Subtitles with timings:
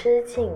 [0.00, 0.48] 之境。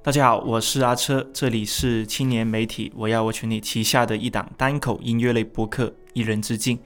[0.00, 6.78] 大家好，我是阿车，这里是青年媒体我要我群里旗下的一档单口音乐类播客《一人之境》，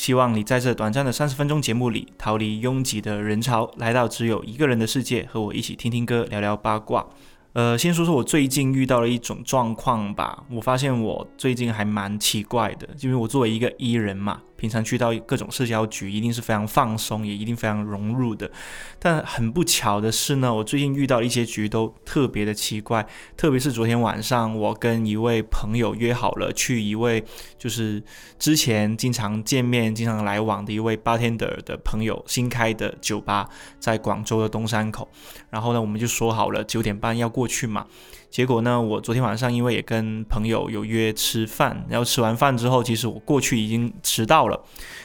[0.00, 7.06] 希望你在这短暂的三十分钟节目里逃离拥挤的人潮，来到只有一个人的世界，和我一起听听歌，聊聊八卦。
[7.52, 14.40] 呃，先说说我最近遇到了一种状况吧，我发现我最近还蛮奇怪的，因为我作为一个 E 人嘛。
[14.60, 18.50] 平常去到各种社交局，一定是非常放松，也一定非常融入的。
[18.98, 23.06] 但很不巧的是呢，我最近遇到一些局都特别的奇怪。
[23.38, 27.24] 特别是昨天晚上，我跟一位朋友约好了去一位
[27.58, 28.02] 就是
[28.38, 35.08] 之前经常见面、经常来往的一位 bartender 的朋友新开的酒吧，在广州的东山口。
[35.48, 37.86] 然后呢，我们就说好了九点半要过去嘛。
[38.30, 44.54] 结果呢，我昨天晚上因为也跟朋友有约吃饭，然后吃完饭之后，其实我过去已经迟到了，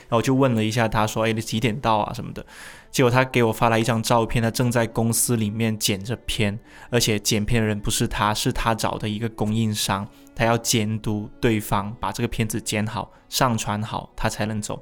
[0.07, 2.13] 然后就问了一下他，说：“哎，你几点到啊？
[2.13, 2.45] 什么的？”
[2.91, 6.57] 结果他给我发来一张照片，他正在公司里面剪着片，
[6.89, 14.81] 而且剪片的人不是他，是他找的一个供应商，他要监督对方把这个片子剪好、上传好，他才能走。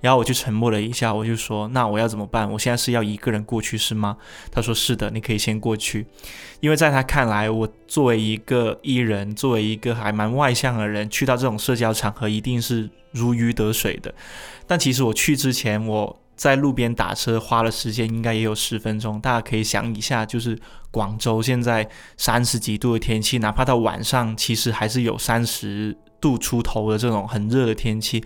[0.00, 2.50] 然后我就沉默了一下，我就说：“那我要怎么办？
[2.50, 4.16] 我现在是要一个人过去是吗？”
[4.50, 6.06] 他说：“是的，你可以先过去。”
[6.60, 14.14] 因为在他看来，我作为一个艺人，作为一个还蛮外向的人，去到这种社交场合一定是如鱼得水的。
[14.66, 19.20] 但其实我去之前，我在路边打车花了时间，应该也有十分钟。
[19.20, 20.56] 大家可以想一下，就是
[20.92, 28.22] 广州现在三十几度的天气，哪怕到晚上，其实还是有三十度出头的这种很热的天气。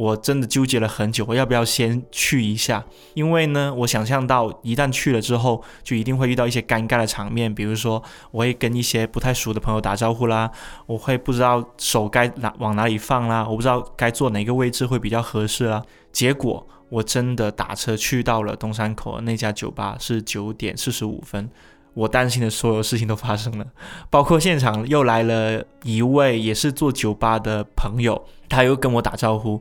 [0.00, 2.82] 我真的纠结了很久，我要不要先去一下？
[3.12, 10.50] 因为呢，我想象到一旦去了之后，就一定会遇到一些尴尬的场面，比如说我会跟一些不太熟的朋友打招呼啦，
[10.86, 15.82] 我会不知道手该哪往哪里放啦，我不知道该坐哪个位置会比较合适啦。
[16.10, 21.50] 结果我真的打车去到了东山口那家酒吧，是九点四十五分，
[21.92, 23.66] 我担心的所有事情都发生了，
[24.08, 29.60] 包括现场又来了一位也是做酒吧的朋友，他又跟我打招呼。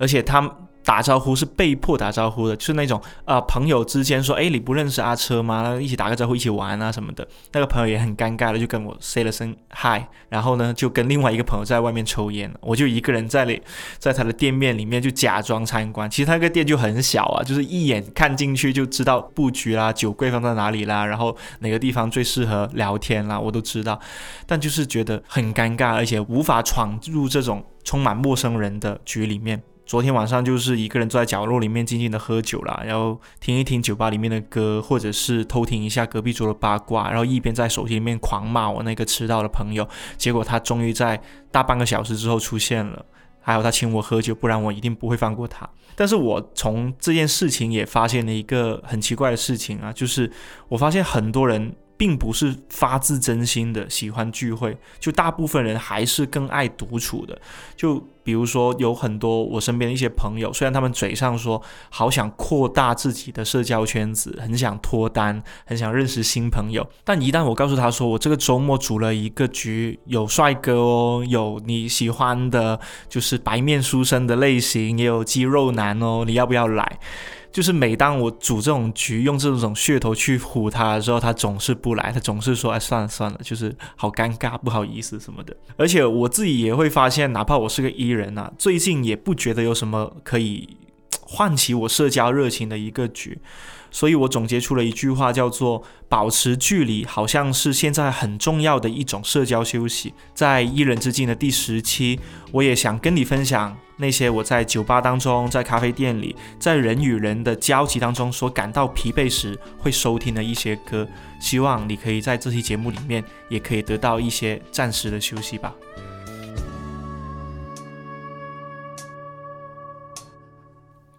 [0.00, 0.50] 而且他
[0.82, 5.78] 打招呼是被迫打招呼的，就是那种啊朋友之间说，哎，你不认识阿车吗？
[5.78, 7.28] 一起打个招呼，一起玩啊什么的。
[7.52, 12.50] 那个朋友也很尴尬的，就跟我 say 了声 hi，然后呢就跟另外一个朋友在外面抽烟。
[12.62, 13.60] 我就一个人在里，
[13.98, 16.08] 在他的店面里面就假装参观。
[16.08, 24.00] 其实他那个店就很小啊，就是一眼看进去就知道布局啦，酒柜放在哪里啦，然后哪个地方最适合聊天啦，我都知道。
[24.46, 29.62] 但就是觉得很尴尬，而且无法闯入这种充满陌生人的局里面。
[29.90, 39.84] 昨天晚上就是一个人坐在角落里面静静的喝酒啦，然后听一听酒吧里面的歌，或者是偷听一下隔壁桌的八卦，然后一边在手机里面狂骂我那个迟到的朋友。
[40.16, 41.20] 结果他终于在
[41.50, 43.04] 大半个小时之后出现了，
[43.40, 45.68] 还好他请我喝酒，不然我一定不会放过他。
[45.96, 50.30] 但是我从这件事情也发现了一个很奇怪的事情啊，就是
[50.68, 51.74] 我发现很多人。
[52.00, 57.38] 并不是发自真心的喜欢聚会，就大部分人还是更爱独处的。
[57.76, 72.80] 就比如说，有很多我身边的一些朋友，虽然他们嘴上说好想扩大自己的社交圈子，很想脱单，很想认识新朋友，但一旦我告诉他说我这个周末组了一个局，有帅哥哦，有你喜欢的，
[73.10, 76.98] 就是白面书生的类型，也有肌肉男哦，你要不要来？
[77.52, 90.76] 就是每当我组这种局，用这种噱头去唬他的时候，他总是不来，他总是说：“哎，算了算了，就是好尴尬，不好意思什么的。”而且我自己也会发现，哪怕我是个 E 人啊，最近也不觉得有什么可以
[91.26, 93.38] 唤起我社交热情的一个局。
[93.92, 100.14] 所以我总结出了一句话，叫做“保持距离”，好像是现在很重要的一种社交休息。
[100.32, 102.20] 在一人之境的第十期，
[102.52, 111.06] 我也想跟你分享那些我在酒吧当中、在咖啡店里、在人与人的交集当中所感到疲惫时会收听的一些歌。
[111.38, 115.74] 希望你可以在这期节目里面也可以得到一些暂时的休息吧。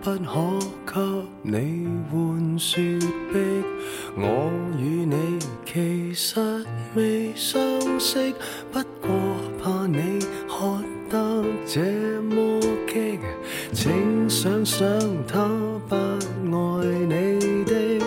[0.00, 2.98] 不可给你换雪
[3.32, 3.64] 碧？
[4.16, 4.48] 我
[6.14, 6.38] 其实
[6.94, 7.60] 未相
[7.98, 8.32] 识，
[8.70, 9.10] 不过
[9.60, 10.80] 怕你喝
[11.10, 11.80] 得这
[12.22, 13.18] 么激，
[13.72, 14.86] 请想想
[15.26, 15.44] 他
[15.88, 17.98] 不爱你的，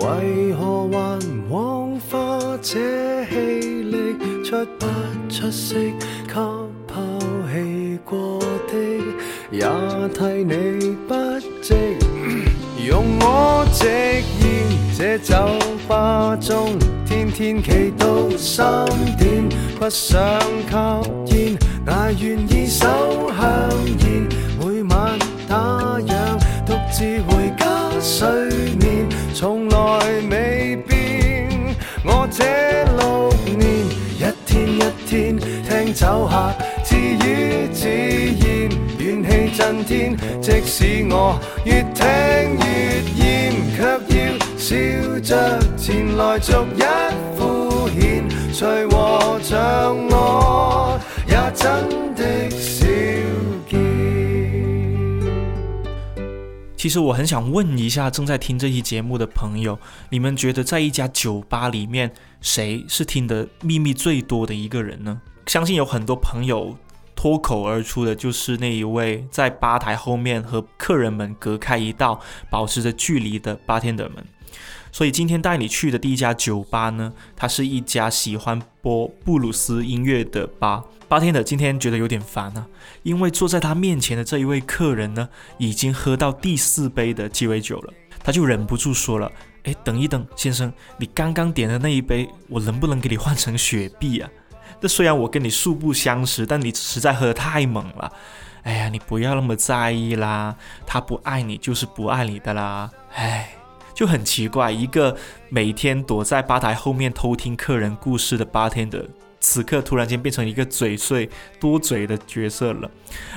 [0.00, 4.16] 为何还枉花这气力？
[4.42, 4.86] 出不
[5.30, 5.76] 出色，
[6.26, 6.34] 给
[6.88, 7.20] 抛
[7.52, 8.74] 弃过的
[9.52, 9.64] 也
[10.12, 11.14] 替你不
[11.62, 11.72] 值。
[12.84, 15.36] 用我直言，这酒
[15.86, 16.76] 吧中
[17.44, 18.86] 天天企到三
[19.18, 19.46] 点，
[19.78, 20.18] 不想
[21.26, 22.86] 吸烟，但愿意手
[23.38, 24.26] 香烟，
[24.58, 27.66] 每晚打烊，独自回家
[28.00, 28.26] 睡
[28.80, 29.78] 眠，从来
[30.30, 31.50] 未变。
[32.02, 32.44] 我这
[32.96, 33.60] 六年，
[34.16, 36.50] 一天一天听酒客
[36.82, 42.06] 自语自言，怨气震天，即使我越听
[42.56, 44.74] 越厌，却要笑
[45.20, 46.80] 着前来逐一
[47.36, 48.24] 敷衍。
[48.50, 52.86] 随和像我，也真的少
[53.68, 53.78] 见。
[56.78, 59.78] 其实我很想问一下正在听这期节目的朋友，
[60.08, 62.10] 你们觉得在一家酒吧里面，
[62.40, 65.20] 谁是听得秘密最多的一个人呢？
[65.46, 66.74] 相信有很多朋友
[67.14, 72.18] 脱口而出的就是那一位在吧台后面和客人们隔开一道、
[72.48, 74.24] 保持着距离的巴天德们。
[74.94, 80.84] 所以今天带你去的第一家酒吧呢，它是一家喜欢播布鲁斯音乐的吧。
[81.08, 82.64] 巴天德今天觉得有点烦啊，
[83.02, 87.92] 因为坐在他面前的这一位客人呢，已经喝到第四杯的鸡尾酒了，
[88.22, 89.28] 他就忍不住说了
[89.64, 94.30] ：“哎，等一等，先生，你刚刚点的那一杯，我能不能给你换成雪碧啊？
[94.80, 98.12] 这虽然我跟你素不相识，但你实在喝得太猛了。
[98.62, 100.54] 哎呀，你不要那么在意啦，
[100.86, 102.88] 他不爱你就是不爱你的啦。
[103.12, 103.50] 哎，
[103.94, 105.16] 就很奇怪，一个
[105.48, 109.06] 每天躲在吧台后面偷听客人故事的吧天的。”
[109.44, 111.28] 此刻突然间变成一个嘴碎
[111.60, 112.90] 多嘴的角色了，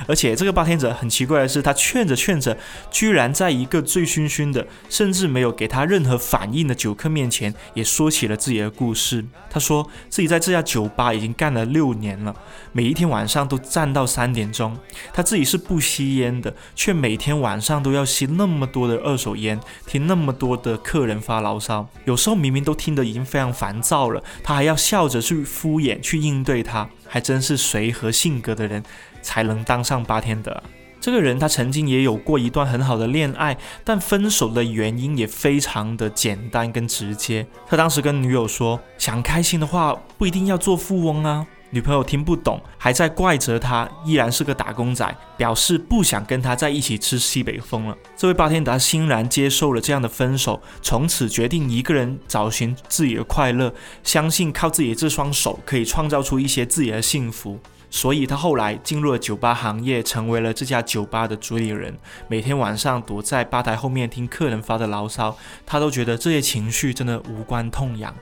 [0.06, 2.56] 而且这个八天者很奇怪的是，他劝着劝着，
[2.90, 9.22] 居然在一个醉醺醺的，甚至没有给他任何反应的酒客面前，也说起了自己的故事。
[9.50, 12.34] 他说自己在这家酒吧已经干了六年了，
[12.72, 14.74] 每一天晚上都站到三点钟。
[15.12, 21.86] 他自己是不吸烟的，却每天晚上都要吸那么多的二手烟，听那么多的客人发牢骚。
[22.06, 25.97] 有时候明明都听得已经非常烦躁了，他还要笑着去敷衍。
[26.00, 28.82] 去应对他，还真是随和性格的人
[29.22, 30.62] 才能当上八天的。
[31.00, 37.46] 这个人他曾经也有过一段很好的恋爱，但分手的原因也非常的简单跟直接。
[37.68, 41.46] 他当时跟女友说，想开心的话不一定要做富翁啊。
[41.70, 47.96] 女朋友听不懂，还在怪责他，依然是个打工仔，表示不想跟他在一起吃西北风了。
[48.16, 53.70] 这位巴天达欣然接受了这样的分手，从此决定一个人找寻自己的快乐，
[54.02, 57.58] 相信靠自己这双手可以创造出一些自己的幸福。
[57.90, 61.94] 所以他后来进入了酒吧行业，成为了这家酒吧的主理人。
[62.28, 65.36] 每天晚上躲在吧台后面听客人发的牢骚，
[65.66, 68.14] 他都觉得这些情绪真的无关痛痒，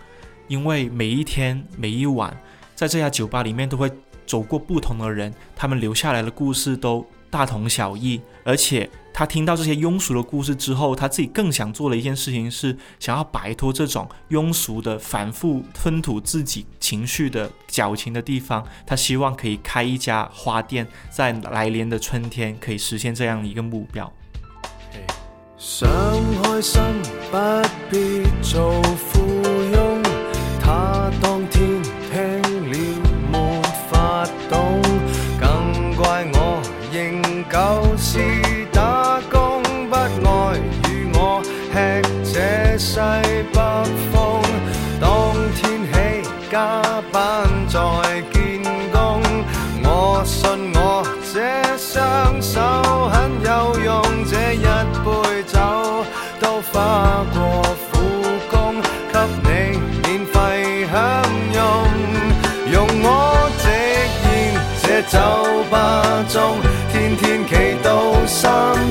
[0.48, 2.36] 因为每一天每一晚。
[2.76, 3.90] 在这家酒吧里面，都会
[4.24, 8.20] 走过不同的人，他们留下来的故事都大同小异。
[8.44, 18.64] 而且他听到这些庸俗的故事之后，他自己更想做的一件事情是，想要摆脱这种庸俗的、反复吞吐自己情绪的矫情的地方。
[18.86, 24.12] 他希望可以开一家花店，在来年的春天可以实现这样一个目标。
[25.56, 25.88] 想
[26.42, 26.80] 开心
[27.32, 27.38] 不
[27.90, 30.02] 必做富翁，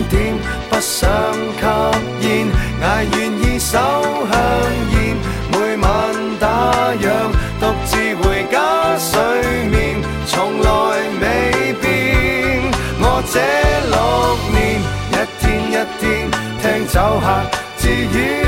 [0.10, 0.38] 点，
[0.70, 2.48] 不想吸烟，
[2.82, 4.38] 挨愿意手香
[4.92, 5.16] 烟，
[5.52, 5.88] 每晚
[6.40, 6.48] 打
[7.02, 7.06] 烊，
[7.60, 9.14] 独自回家睡
[9.70, 10.68] 眠，从来
[11.22, 11.84] 未变。
[13.00, 13.36] 我这
[13.90, 13.96] 六
[14.52, 14.80] 年，
[15.12, 16.04] 一天一天
[16.62, 17.26] 听酒客
[17.78, 18.45] 自语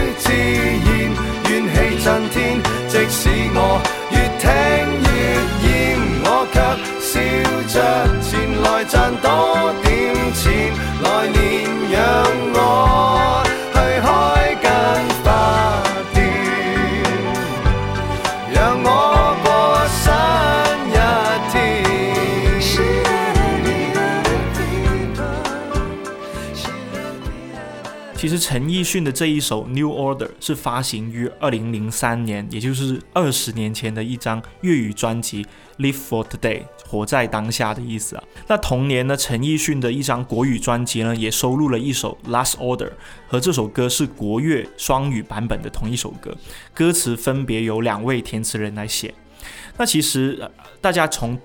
[28.50, 35.44] 陈奕迅的这一首《New Order》是发行于二零零三年，也就是二十年前的一张粤语专辑
[35.80, 38.24] 《Live for Today》，活在当下的意思啊。
[38.48, 42.88] 那同年呢，陈奕迅的一张国语专辑呢，也收录了一首《Last Order》，
[43.28, 46.34] 和这首歌是国乐双语版本的同一首歌，
[46.74, 49.14] 歌词分别由两位填词人来写。
[49.76, 50.50] 那其实
[50.80, 51.38] 大家从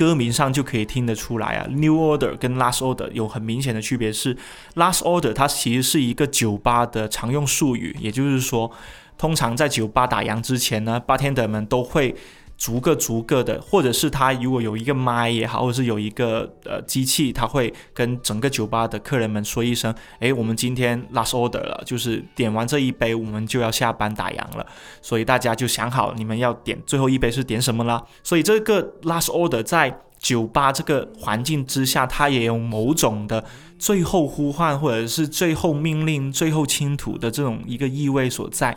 [0.00, 4.10] 歌名上就可以听得出来啊，New Order 跟 Last Order 有很明显的区别。
[4.10, 4.34] 是
[4.76, 8.72] Last Order 它其实是一个酒吧的常用术语，也就是说，
[9.18, 12.16] 通常在酒吧打烊之前呢，bartender 们都会。
[12.60, 24.66] 逐个逐个的，或者是他如果有一个麦也好，或者是有一个呃机器，他会跟整个酒吧的客人们说一声：“诶，我们今天 last order 了，就是点完这一杯，我们就要下班打烊了。”
[25.00, 28.04] 所以大家就想好你们要点最后一杯是点什么啦。
[28.22, 33.42] 所以这个 last order 在酒吧这个环境之下，它也有某种的
[33.78, 38.76] 最后呼唤，或者是最后命令、最后倾吐的这种一个意味所在。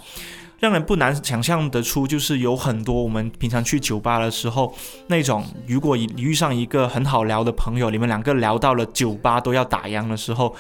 [0.63, 4.74] 让人不难想象得出，就是有很多我们平常去酒吧的时候，
[5.08, 10.55] 那种如果你遇上一个很好聊的朋友，你们两个聊到了酒吧都要打烊的时候。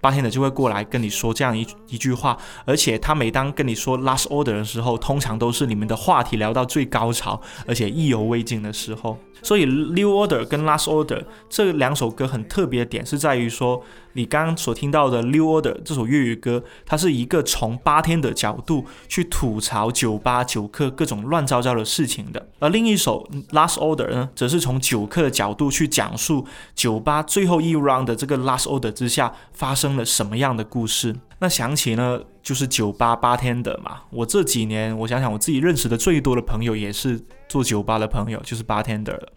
[0.00, 9.18] 八天的就会过来跟你说这样一一句话，而且他每当跟你说 last order 的时候，通常都是你们的话题聊到最高潮，而且意犹未尽的时候。
[9.42, 13.82] 所以 new order 跟 last order 这两首歌很特别的点是在于说，
[14.14, 29.94] 你刚刚所听到的 new order 这首粤语歌，它是一个从八天的角度去吐槽酒吧酒客各种乱糟糟的事情的，而另一首 last order 呢，则是从酒客的角度去讲述酒吧最后一 round 的这个 last order 之下发生。
[29.94, 31.14] 了什么样的故事？
[31.38, 34.00] 那想起呢，就是酒吧八天的嘛。
[34.10, 39.32] 我这几年，我想想，我自己认识的最多的朋友也是做酒吧的朋友，就是八天的。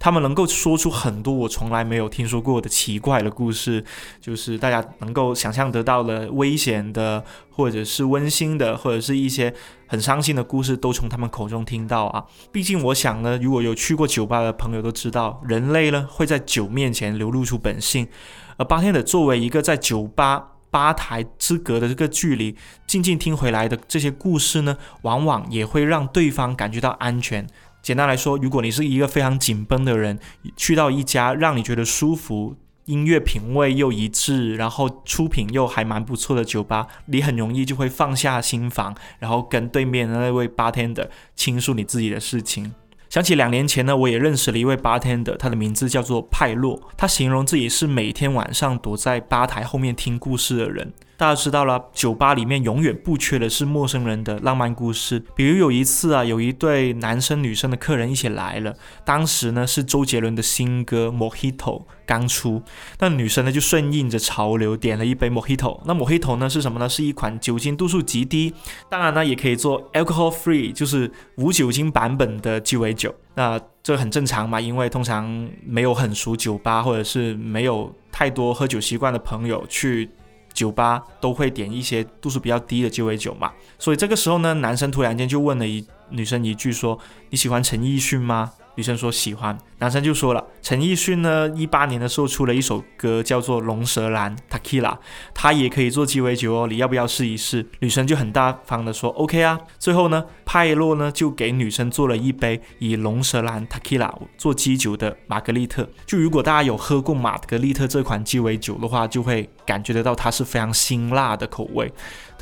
[0.00, 3.84] 他们能够说出很多我从来没有听说过的奇怪的故事，
[4.20, 9.54] 就是大家能够想象得到的危险的，或者是温馨的，或者是一些
[9.86, 12.24] 很伤心的故事，都从他们口中听到啊。
[12.50, 18.08] 毕竟，我想呢，如果有去过酒吧的朋友都知道，人类呢会在酒面前流露出本性。
[18.56, 22.56] 而巴天的作为一个在酒吧吧台之隔的这个距离，
[22.86, 27.46] 静静听回来的这些故事呢，往往也会让对方感觉到安全。
[27.82, 30.18] 简单来说，如果你是一个非常紧绷的人，
[30.56, 42.72] 去到一家让你觉得舒服、音乐品味又一致，然后出品又还蛮不错的酒吧，你很容易就会放下心防，然后跟对面的那位八天的倾诉你自己的事情。
[43.12, 46.80] 想起两年前呢，我也认识了一位 bartender，他的名字叫做派洛。
[46.96, 50.90] 他形容自己是每天晚上躲在吧台后面听故事的人。
[51.18, 55.22] 大家知道了，酒吧里面永远不缺的是陌生人的浪漫故事。
[55.36, 61.56] 比如有一次啊，有一对男生女生的客人一起来了，当时呢是周杰伦的新歌《Mojito》
[62.04, 62.60] 刚出，
[62.98, 65.80] 那女生呢就顺应着潮流点了一杯 Mojito。
[65.84, 66.88] 那 Mojito 呢是什么呢？
[66.88, 68.52] 是一款酒精度数极低，
[68.88, 73.14] 当然呢也可以做 alcohol free，就是无酒精版本的鸡尾酒。
[73.36, 80.10] 那这很正常嘛，因为通常没有很熟酒吧或者是没有太多喝酒习惯的朋友去。
[80.52, 86.98] 酒吧都会点一些度数比较低的鸡尾酒嘛，所以这个时候呢，男生突然间就问了一女生一句说
[87.30, 94.96] ：“你喜欢陈奕迅吗？”女生说喜欢，男生就说了，陈奕迅呢，一八年的时候出了一首歌叫做《龙舌兰》（Tequila），
[95.34, 97.66] 他也可以做鸡尾酒哦，你要不要试一试？
[97.80, 99.60] 女生就很大方的说 OK 啊。
[99.78, 105.86] 最后呢，派洛呢就给女生做了一杯以龙舌兰 Tequila 做基酒的玛格丽特。
[106.06, 111.92] 就如果大家有喝过玛格丽特这款鸡尾酒的话，就会感觉得到它是非常辛辣的口味。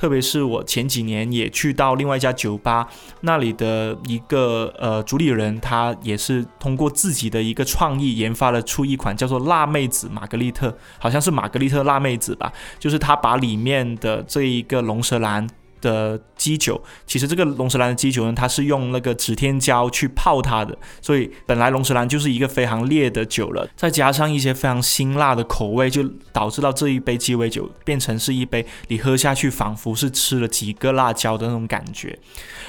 [0.01, 2.89] 特别是我前几年也去到另外一家酒吧，
[3.21, 15.47] 那里的一个呃主理人，他也是通过自己的一个创意研发了出一款叫做辣妹子玛格丽特，好像是玛格丽特辣妹子吧，就是他把里面的这一个龙舌兰。
[15.81, 32.19] 的基酒，其实这个龙舌兰的基酒呢，它是用那个指天椒去泡它的，所以本来龙舌兰就是一个非常烈的酒了，再加上一些非常辛辣的口味，就导致到这一杯鸡尾酒变成是一杯你喝下去仿佛是吃了几个辣椒的那种感觉。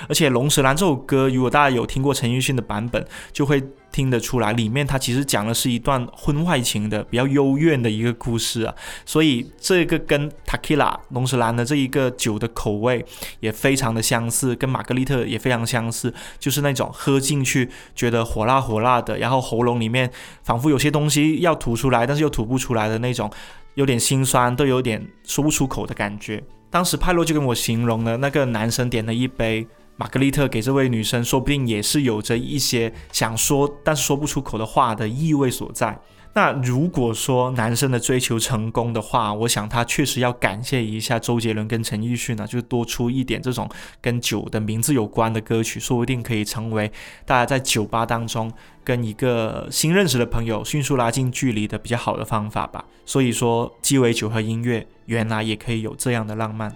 [0.08, 3.62] 而且龙舌兰这首歌，如果大家有听过陈奕迅的版本，就会。
[3.92, 8.74] 听得出来，里面它其实讲的是一段婚外情的比较幽怨的一个故事啊，
[9.06, 13.06] 所以这个跟 Tequila 龙舌兰的这一个酒的口味
[13.40, 20.10] 也非常的相似，跟玛格丽特也非常相似，就是那种喝进去觉得火辣火辣的，然后喉咙里面
[20.44, 23.30] 仿佛有些东西要吐出来，但是又吐不出来的那种，
[23.74, 26.42] 有点心酸，都有点说不出口的感觉。
[26.70, 29.68] 当时派洛就跟我形容了那个男生点了一杯。
[30.02, 35.96] 玛格丽特给这位女生，说不定也是有着一些想说但是说不出口的话的意味所在。
[36.34, 43.70] 那如果说男生的追求成功的话，我想他确实要感谢一下周杰伦跟陈奕迅呢，就多出一点这种
[44.02, 46.92] 跟酒的名字有关的歌曲，说不定可以成为
[47.24, 48.52] 大家在酒吧当中
[48.84, 52.84] 跟一个新认识的朋友迅速拉近距离的比较好的方法吧。
[53.06, 56.74] 所以说，鸡尾酒和音乐原来也可以有这样的浪漫。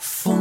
[0.00, 0.34] 风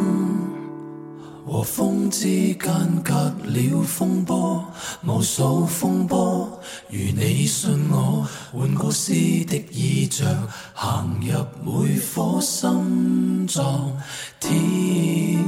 [1.51, 4.63] 和风之间隔了风波，
[5.05, 6.48] 无数风波，
[6.88, 9.12] 如你信我，换过诗
[9.43, 10.25] 的意象，
[10.74, 13.91] 行入每颗心脏。
[14.39, 15.43] 天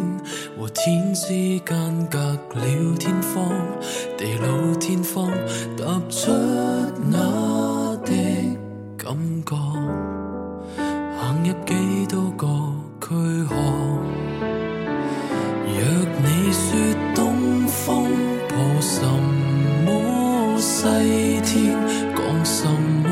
[0.60, 1.30] 和天之
[1.62, 3.50] 间隔了天荒，
[4.18, 5.32] 地老天荒，
[5.78, 6.32] 踏出
[7.10, 8.12] 那的
[8.98, 9.56] 感觉，
[11.18, 12.46] 行入几多个
[13.00, 14.13] 躯壳。
[15.84, 15.90] 若
[16.24, 16.64] 你说
[17.14, 18.08] 东风
[18.48, 19.02] 破什
[19.86, 20.88] 么，西
[21.44, 21.76] 天
[22.16, 22.66] 讲什
[23.04, 23.10] 么，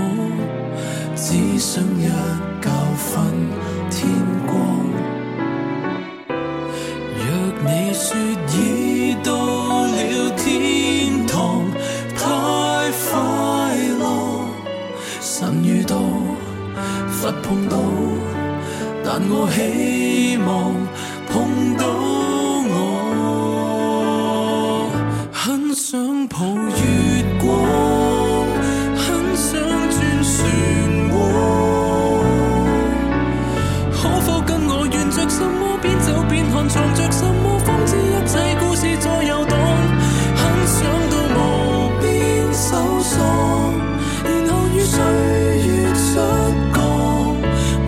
[1.13, 2.07] 只想一
[2.61, 3.11] 觉瞓
[3.89, 4.07] 天
[4.47, 4.49] 光。
[7.17, 7.25] 若
[7.65, 8.15] 你说
[8.53, 11.65] 已到了天堂，
[12.15, 12.23] 太
[13.11, 13.19] 快
[13.99, 14.47] 乐，
[15.19, 15.97] 神遇到，
[17.09, 17.75] 佛碰到，
[19.03, 20.73] 但我希望
[21.27, 21.85] 碰到
[25.83, 27.49] 想抱月光，
[28.95, 29.49] 很想
[29.89, 30.37] 转漩
[31.09, 31.13] 涡。
[33.91, 39.53] 可否跟我沿着什麼邊走邊看，藏着什麼，方知一切故事在遊蕩。
[40.37, 42.05] 很想到無邊
[42.53, 43.17] 搜索，
[44.23, 45.01] 然後與歲
[45.65, 46.05] 月出
[46.75, 46.77] 國。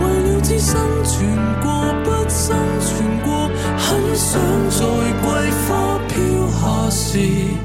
[0.01, 0.73] 為了知生
[1.03, 1.13] 存
[1.61, 1.69] 過
[2.03, 3.47] 不生存過，
[3.77, 3.85] 很
[4.15, 4.81] 想在
[5.21, 5.29] 桂
[5.67, 6.11] 花飄
[6.49, 7.61] 下時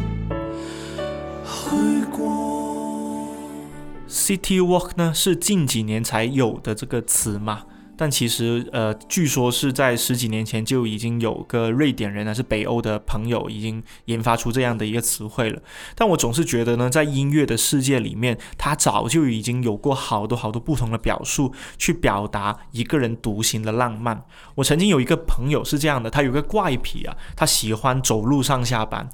[4.29, 7.63] City Walk 呢是近几年才有的这个词嘛，
[7.97, 15.63] 但其实呃，据说是在十几年前就已经有个瑞典人，還是北欧的朋友已经研发出这样的一个词汇了。
[15.95, 24.23] 但我总是觉得呢，在音乐的世界里面，它早就已经有过好多好多不同的表述，去表达一个人独行的浪漫。
[24.57, 29.09] 我曾经有一个朋友是这样的，他有个怪癖啊，他喜欢走路上下班。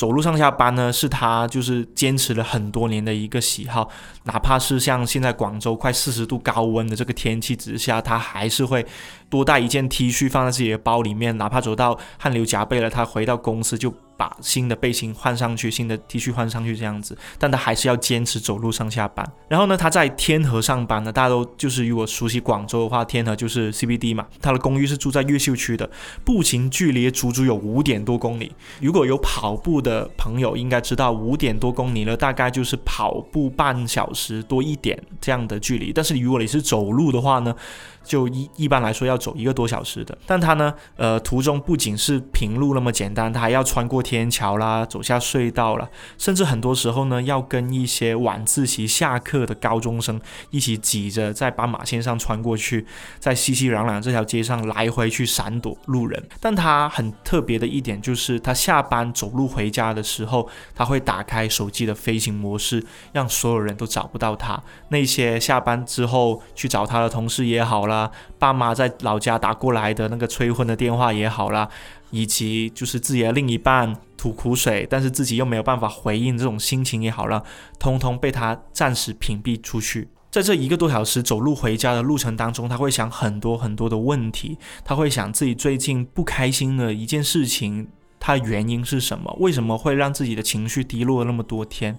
[0.00, 3.86] 走路上下班呢，是他就是坚持了很多年的一个喜好，
[4.24, 8.86] 哪怕是像现在广州快四十度高温的这个天气之下，他还是会
[9.30, 19.26] 多带一件 T 恤放在自己的包里面，哪怕走到汗流浃背了，他回到公司就把新的背心换上去，新的 T 恤换上去这样子，但他还是要坚持走路上下班。
[19.48, 25.88] 然后呢，他在天河上班呢，大家都就是如果熟悉广州的话，天河就是 CBD 嘛，他的公寓是住在越秀区的，
[26.24, 28.52] 步行距离足足有五点多公里。
[28.80, 35.92] 如果有跑步的朋友应该知道，五点多公里呢，大概就是跑步半小时多一点这样的距离。
[35.94, 37.54] 但是如果你是走路的话呢，
[38.04, 40.16] 就一一般来说要走一个多小时的。
[40.26, 52.86] 但他呢，呃，途中不仅是平路那么简单，他还要穿过天桥啦，走下隧道啦，甚至很多时候呢，要跟一些晚自习下课的高中生一起挤着在斑马线上穿过去，
[53.18, 56.22] 在熙熙攘攘这条街上来回去闪躲路人。
[56.40, 64.60] 但他很特别的一点就是，他下班走路回家的时候，他会打开手机的飞行模式，让所有人都找不到他。
[64.88, 71.68] 那些下班之后去找他的同事也好啦，爸妈在老家打过来的那个催婚的电话也好啦，
[72.10, 77.42] 以及就是自己的另一半吐苦水，但是自己又没有办法回应这种心情也好啦，
[77.78, 80.08] 通通被他暂时屏蔽出去。
[80.30, 87.88] 在这一个多小时走路回家的路程当中，他会想很多很多的问题，他会想自己最近不开心的一件事情。
[88.20, 89.34] 它原因是什么？
[89.40, 91.98] 为什么会让自己的情绪低落了那么多天？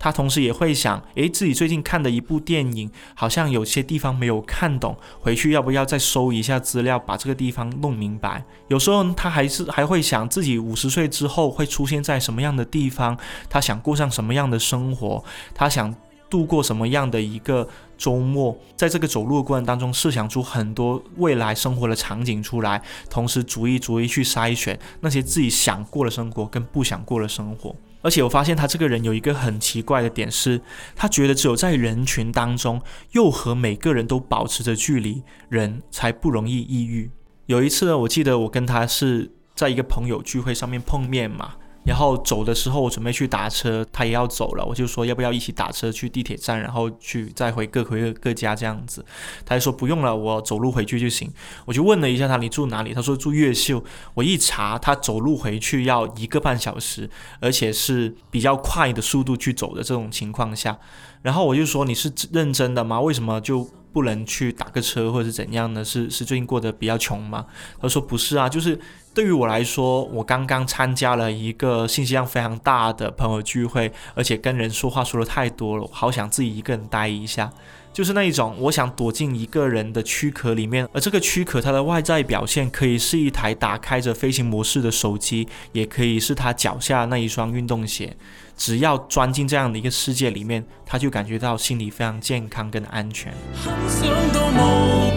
[0.00, 8.44] 他同时也会想，诶，自己最近看的一部电影，好像有些地方没有看懂，回去要不要再搜一下资料，把这个地方弄明白？
[8.66, 13.16] 有时候他还是还会想自己五十岁之后会出现在什么样的地方，
[13.48, 15.94] 他想过上什么样的生活，他想
[16.28, 17.68] 度过什么样的一个
[18.00, 27.76] 周末，在这个走路的过程当中，设想出很多未来生活的场景出来，同时逐一逐一去筛选那些自己想过的生活跟不想过的生活。
[28.00, 30.58] 而且我发现他这个人有一个很奇怪的点是，
[30.96, 32.80] 他觉得只有在人群当中，
[33.12, 37.10] 又和每个人都保持着距离，人才不容易抑郁。
[37.44, 41.56] 有一次呢，我记得我跟他是在一个朋友聚会上面碰面嘛。
[41.82, 49.04] 然后走的时候，我准备去打车，他也要走了，我就说要不要一起打车去地铁站，然后去再回各回各家这样子。
[49.46, 51.32] 他就说不用了，我走路回去就行。
[51.64, 52.92] 我就问了一下他，你住哪里？
[52.92, 53.82] 他说住越秀。
[54.14, 57.08] 我一查，他走路回去要一个半小时，
[57.40, 60.78] 而且是比较快的速度去走的这种情况下。
[61.22, 63.00] 然后我就说你是认真的吗？
[63.00, 65.84] 为什么就不能去打个车或者是怎样呢？
[65.84, 67.44] 是是最近过得比较穷吗？
[67.80, 68.78] 他说不是啊，就是
[69.12, 77.50] 对于我来说，我刚刚参加了一个信息量非常大的朋友聚会，而且跟人说话说的太多了，好想自己一个人待一下。
[77.92, 88.16] 就是那一种，我想躲进一个人的躯壳里面，而这个躯壳它的外在表现可以是一台打开着飞行模式的手机，也可以是他脚下那一双运动鞋。
[88.56, 93.32] 只要钻进这样的一个世界里面，他就感觉到心里非常健康跟安全。
[93.64, 94.06] 站起，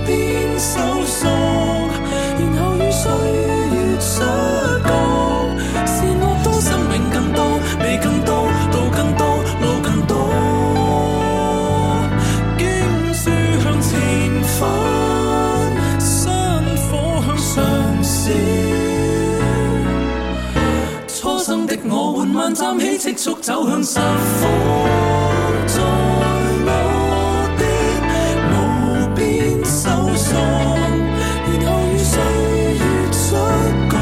[0.05, 0.79] 急速
[22.51, 24.01] 站起，急速走向十方，
[25.67, 25.81] 在
[26.65, 26.69] 我
[27.59, 27.61] 的
[28.49, 28.53] 无
[29.15, 30.33] 边搜索，
[31.45, 32.11] 然后与岁
[32.73, 33.35] 月出
[33.89, 33.93] 降，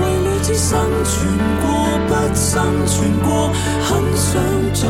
[0.00, 0.70] 为了只生
[1.04, 1.14] 存
[1.60, 1.66] 过，
[2.08, 3.28] 不生存过，
[3.82, 4.40] 很想
[4.72, 4.82] 在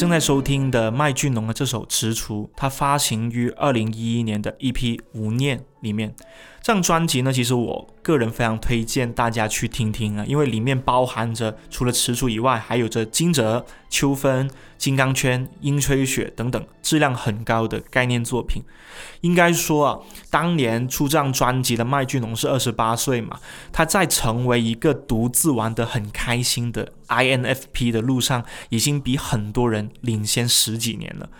[0.00, 6.14] 正在收听的麦浚龙的这首《踟蹰》，它发行于二零一一年的 EP《无念》里面。
[6.62, 18.62] 这张专辑呢，其实我个人非常推荐大家去听听啊，因为里面包含着除了踟蹰以外，还有着惊蛰、秋分、金刚圈、樱吹雪等等质量很高的概念作品。
[19.22, 23.40] 应该说啊，当年出这张专辑的麦浚龙是二十八岁嘛，
[23.72, 31.30] 他在成为一个独自玩得很开心的 INFP 的路上，已经比很多人领先十几年了。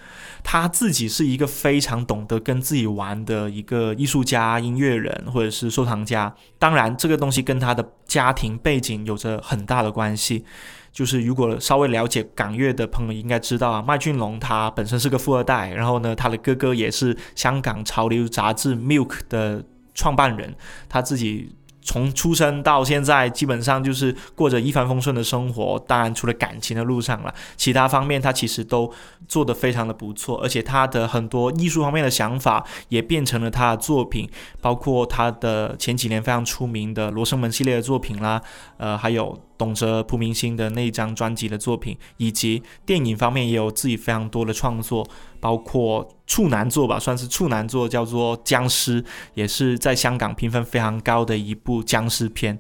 [0.53, 6.35] 他自己是一个非常懂得跟自己玩的一个艺术家、音乐人或者是收藏家。
[6.59, 10.45] 当然，这个东西跟他的家庭背景有着很大的关系。
[10.91, 20.53] 就是如果稍微了解港乐的朋友应该知道啊，麦浚龙他本身是个富二代，然后呢，他的哥哥也是香港潮流杂志《Milk》的创办人，
[20.89, 21.55] 他自己。
[21.91, 25.77] 从出生到现在，基本上就是过着一帆风顺的生活。
[25.89, 28.89] 当然，除了感情的路上了，其他方面他其实都
[29.27, 30.41] 做得非常的不错。
[30.41, 38.41] 而且他的很多艺术方面的想法也变成了他的作品，包括他的前几年非常出名的《罗生门》系列的作品啦，
[38.77, 39.37] 呃，还有。
[39.61, 45.07] 懂得蒲明星的那张专辑的作品，以及电影方面也有自己非常多的创作，
[45.39, 49.03] 包括处男作吧，算是处男作，叫做《僵尸》，
[49.35, 52.59] 也是在香港评分非常高的一部僵尸片，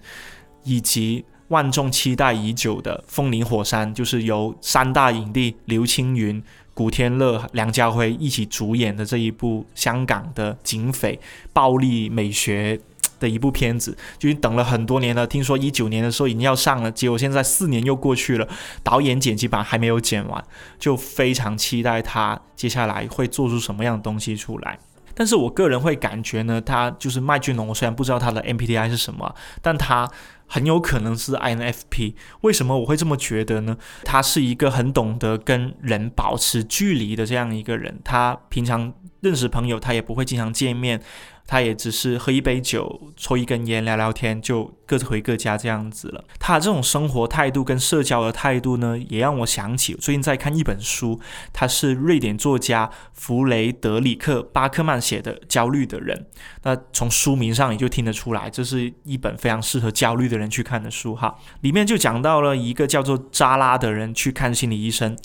[0.65, 6.43] 以及万众期待已久的《风林火山》，就是由三大影帝刘青云、
[6.75, 11.19] 古天乐、梁家辉一起主演的这一部香港的警匪
[11.55, 12.79] 暴力美学。
[13.21, 15.25] 的一部片子，就已经等了很多年了。
[15.25, 18.49] 听说一九年的时候已经要上了，结果现在四年又过去了，
[18.83, 20.43] 导演剪辑版还没有剪完，
[20.79, 24.79] 就非常期待他接下来会做出什么样的东西出来。
[25.15, 27.69] 但是我个人会感觉呢，他就是麦浚龙。
[27.69, 30.11] 我虽然不知道他的 MBTI 是什么，但他
[30.47, 32.15] 很有可能是 INFP。
[32.41, 33.77] 为什么我会这么觉得呢？
[34.03, 38.01] 他是一个很懂得跟人保持距离的这样一个人。
[38.03, 41.03] 他平常认识朋友，他也不会经常见面。
[41.51, 46.23] 他也只是喝一杯酒，抽一根烟，聊聊天，就各自回各家这样子了。
[46.39, 51.19] 他这种生活态度跟社交的态度呢，也让我想起最近在看一本书，
[51.53, 56.17] 他是瑞典作家弗雷德里克·巴克曼写的《焦虑的人》。
[56.63, 61.37] 那从书名上也就听得出来，这是一本非常适合焦虑的人去看的书哈。
[61.63, 65.19] 里面就讲到了一个叫做扎拉的人去看心理医生，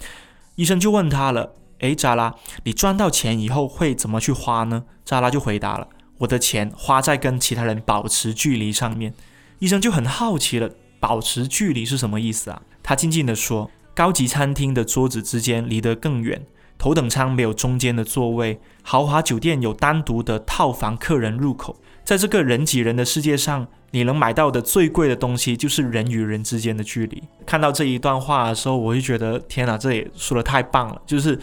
[0.56, 2.34] 医生就问他了：“诶，扎拉，
[2.64, 5.88] 你赚到钱以后会怎么去花呢？”扎拉就回答了。
[6.18, 9.14] 我的钱花在跟其他人保持距离上面，
[9.60, 12.62] 医生就很好奇了，保持距离是什么意思啊？
[12.82, 16.42] 他静静地说：高级餐厅的桌子之间离得更远，
[16.78, 21.76] 头等舱没有中间的座位，豪华酒店有单独的套房客人入口。
[22.06, 27.22] 在这个人挤人的世界上，你能买到的最贵的东西就是人与人之间的距离。
[27.46, 31.38] 看到这一段话的时候，我就觉得天哪，这也说的太棒了，就是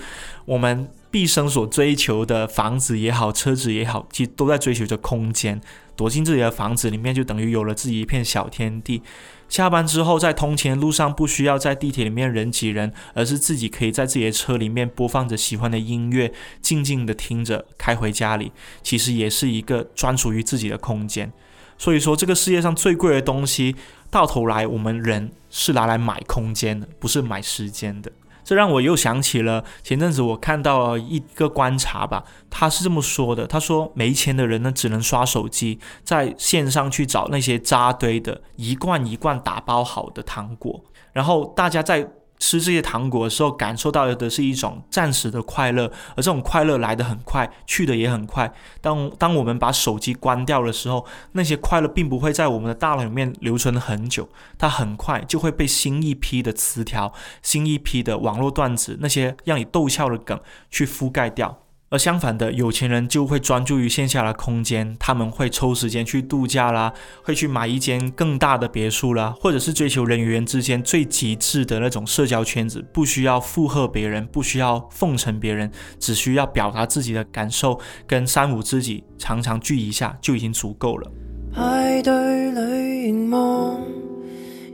[0.47, 0.89] 我们。
[1.13, 5.61] 毕生所追求的房子也好，车子也好，其实都在追求着空间。
[5.95, 9.03] 躲进自己的房子里面，就等于有了自己一片小天地。
[9.51, 18.51] 下班之后，在通勤的路上，不需要在地铁里面人挤人，而是自己可以在自己的车里面播放着喜欢的音乐，静静的听着，开回家里。
[18.83, 21.31] 其实也是一个专属于自己的空间。
[21.77, 23.77] 所以说，这个世界上最贵的东西。
[24.11, 28.13] 到头来我们人是拿来买空间的，不是买时间的。
[28.45, 42.09] 这让我又想起了前阵子我看到了一个观察吧，他是这么说的：他说没钱的人呢，只能刷手机，在线上去找那些扎堆的一罐一罐打包好的糖果，然后大家在。
[42.43, 48.53] 吃这些糖果的时候，感受到的是一种暂时的快乐，而这种快乐来得很快，去的也很快。
[48.81, 54.29] 当当我们把手机关掉的时候，那些快乐并不会在我们的大脑里面留存很久，
[54.59, 61.62] 它很快就会被新一批的词条、新一批的网络段子、那些让你逗笑的梗去覆盖掉。
[61.93, 66.91] 而相反的，有钱人就会专注于线下的空间，他们会抽时间去度假啦，
[67.23, 81.11] 会去买一间更大的别墅啦，或者是追求人与人之间最极致的那种社交圈子，不需要附和别人，不需要奉承别人，只需要表达自己的感受，跟三五知己常常聚一下就已经足够了。
[81.55, 83.79] 派对里凝望，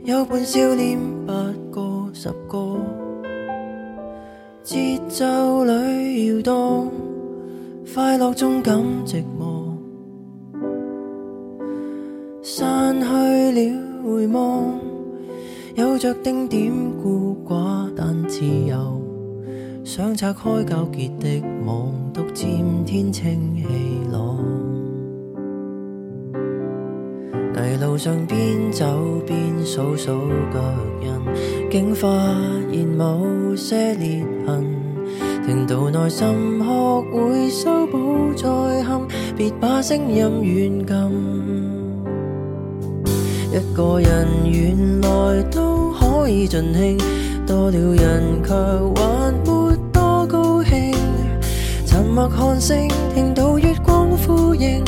[0.05, 1.33] 有半笑脸，八
[1.69, 2.79] 个十个，
[4.69, 6.91] 节奏里摇动。
[7.91, 9.73] 快乐中感寂寞，
[12.43, 14.79] 散去了回望，
[15.73, 19.01] 有着丁点孤寡但自由，
[19.83, 22.45] 想拆开纠结的网，独占
[22.85, 23.63] 天清气
[27.59, 28.85] 泥路上边走
[29.27, 30.59] 边数数脚
[31.01, 32.07] 印，竟发
[32.71, 34.65] 现某些裂痕。
[35.45, 36.25] 听到内心
[36.63, 38.47] 学会修补再
[38.81, 40.95] 陷，别把声音软禁。
[43.51, 46.97] 一个人原来都可以尽兴，
[47.45, 50.93] 多了人却还没多高兴。
[51.85, 54.81] 沉默看星，听到月光呼应，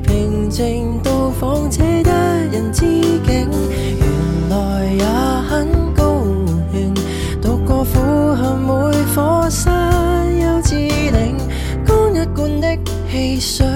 [0.00, 2.02] 平静到访这一
[2.52, 2.80] 人之
[3.26, 3.48] 境。
[3.98, 5.04] 原来也
[5.48, 5.82] 很。
[9.14, 11.36] 火山幼稚岭，
[11.84, 12.78] 干一罐的
[13.10, 13.66] 汽水，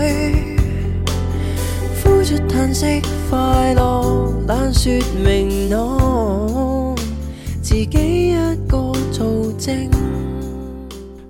[2.03, 4.91] 呼出叹息，快乐难说
[5.23, 6.97] 明朗，
[7.61, 8.35] 自己一
[8.67, 9.91] 个做证。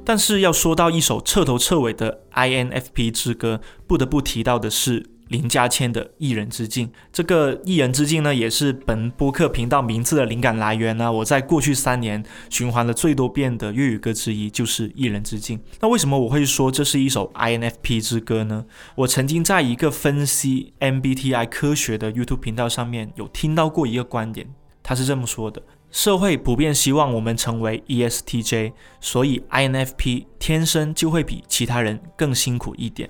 [0.07, 5.11] 但是要说到一首彻头彻尾的 INFP 之歌，不得不提到的是。
[5.29, 11.13] 林家谦的《一人之境》，这个《一人之境》呢，也是本播客频道名字的灵感来源呢。
[11.13, 15.59] 我在过去三年循环了最多遍的粤语歌之一，就是《一人之境》。
[15.81, 18.67] 那为什么我会说这是一首 INFP 之歌呢？
[18.95, 24.47] 我曾经在一个分析 MBTI 科学的 YouTube 频道上面有听到过一个观点，
[24.85, 33.09] 他是这么说的：社会普遍希望我们成为 ESTJ，所以 INFP 天生就会比其他人更辛苦一点。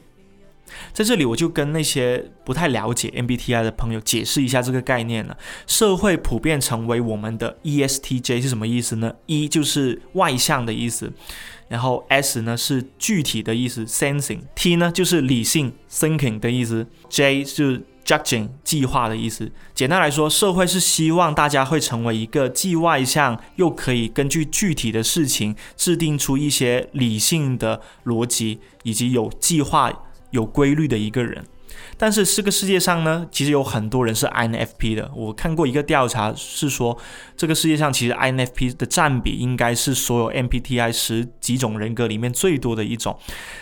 [0.92, 5.36] 在这里，我就跟那些不太了解 MBTI 的朋友解释一下这个概念了。
[5.66, 11.12] 社会普遍成为我们的 ESTJ 是什么意思呢？E 就是外向的意思，
[11.68, 19.50] 然后 S 呢是具体的意思，sensing；T 呢就是理性，thinking 的意思；J 是 judging，计划的意思。
[19.74, 30.04] 简单来说，社会是希望大家会成为一个既外向又可以根据具体的事情制定出一些理性的逻辑，以及有计划。
[30.32, 31.46] 有规律的一个人，
[31.96, 35.10] 但是这个世界上呢，其实有很多人是 INFP 的。
[35.14, 36.98] 我看过一个调查，是说
[37.36, 43.16] 这个世界上其实 INFP 的占比应该是所有 MBTI 十几种人格里面最多的一种。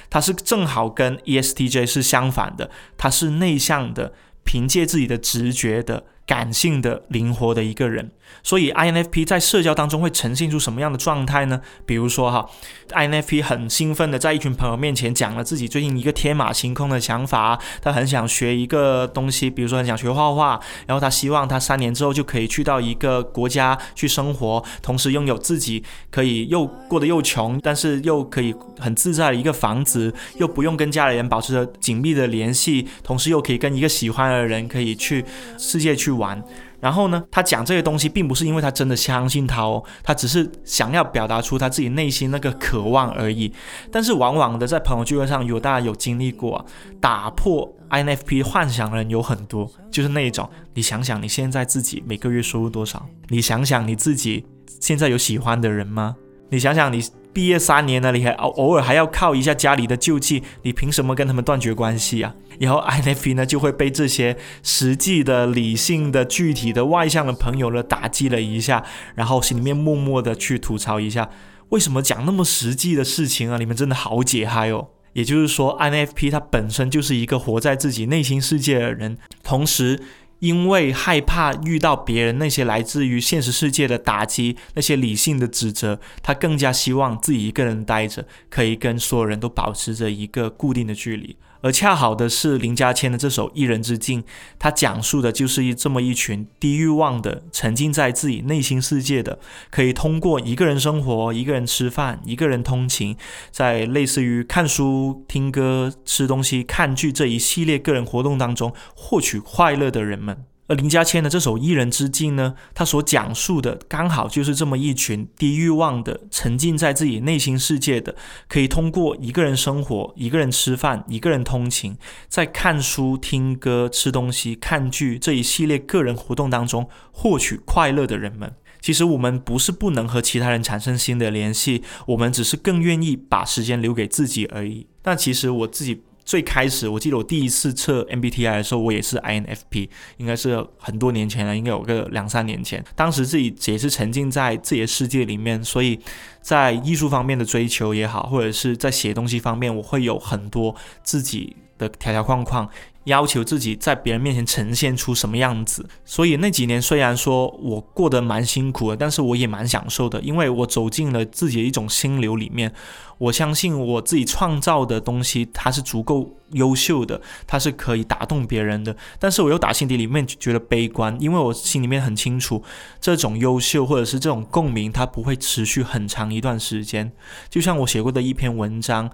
[0.08, 6.04] 它是正好跟 ESTJ 是相反的，它是内向的，凭借自己的直觉的。
[6.26, 8.10] 感性的、灵活的一个人，
[8.42, 11.60] 所以 INFP 在社交当中会呈现出什么样的状态呢？
[11.84, 12.48] 比如说哈
[12.90, 35.22] ，INFP 很兴奋的在一群朋友面前讲了自己最近一个天马行空的想法，他很想学一个东西，比如说很想学画画，然后他希望他三年之后就可以去到一个国家去生活，同时拥有自己可以又过得又穷，但是又可以很自在的一个房子，又不用跟家里人保持着紧密的联系，同时又可以跟一个喜欢的人可以去
[35.58, 36.14] 世界去。
[36.14, 36.40] 玩，
[36.84, 37.24] 然后呢？
[37.30, 43.50] 他讲这些东西，并不是因为他真的相信他哦，他只是想要表达出他自己内心那个渴望而已。
[43.90, 46.62] 但是往往的在朋友聚会上，有大家有经历过，
[47.00, 53.02] 打破 INFP 幻想的人有很多，就是那一种，你想想你现在自己每个月收入多少？
[53.28, 54.44] 你想想你自己
[54.78, 56.14] 现在有喜欢的人吗？
[56.50, 57.02] 你想想你。
[57.34, 62.34] 毕业三年了，你还偶偶尔还要靠一下家里的救济，你凭什么跟他们断绝关系啊？
[62.60, 68.84] 然后 INFP 呢就会被这些实际的、理性的、具体的、外向的朋友呢打击了一下，
[69.16, 71.28] 然后心里面默默的去吐槽一下，
[71.70, 73.58] 为什么讲那么实际的事情啊？
[73.58, 74.86] 你们真的好解嗨哦！
[75.14, 80.00] 也就是说，INFP 它本身就是一个活在自己内心世界的人，同时
[80.40, 91.36] 因为害怕遇到别人那些来自于现实世界的打击，那些理性的指责，他更加希望自己一个人待着，可以跟所有人都保持着一个固定的距离。
[91.64, 94.22] 而恰好的是，林家谦的这首《一人之境》，
[94.58, 99.38] 他讲述的就是一这么一群低欲望的、沉浸在自己内心世界的，
[99.70, 103.16] 可以通过一个人生活、一个人吃饭、一个人通勤，
[103.50, 110.44] 在类似于看书、听歌、吃东西、看剧这一系列个人活动当中获取快乐的人们。
[110.66, 118.16] 而林家谦的这首《一人之境》呢，他所讲述的刚好就是这么一群低欲望的、沉浸在自己内心世界的，
[118.48, 121.96] 可以通过一个人生活、一个人吃饭、一个人通勤，
[122.28, 128.54] 在看书、听歌、吃东西、看剧这一系列个人活动当中获取快乐的人们。
[128.80, 134.86] 其实我们不是不能和其他人产生新的联系，我们只是更愿意把时间留给自己而已。
[135.02, 136.02] 但其实我自己。
[136.24, 142.82] 最开始，我记得我第一次测 MBTI 的时候，我也是 INFP，应该是很多年前了，应该有个两三年前。
[142.96, 146.00] 当时自己也是沉浸在自己的世界里面，所以
[146.40, 152.68] 在艺术方面的追求也好，或者是在写东西方面，我会有很多自己的条条框框。
[153.04, 162.72] 要求自己在别人面前呈现出什么样子，所以那几年虽然说我过得蛮辛苦的，但是我也蛮享受的，因为我走进了自己的一种心流里面。
[163.18, 168.94] 我相信我自己创造的东西，它是足够优秀的，它是可以打动别人的。
[169.20, 172.62] 但是我又打心底里面觉得悲观，因为我心里面很清楚，
[173.00, 177.12] 这种优秀或者是这种共鸣，它不会持续很长一段时间。
[177.48, 179.08] 就像我写过的一篇文章，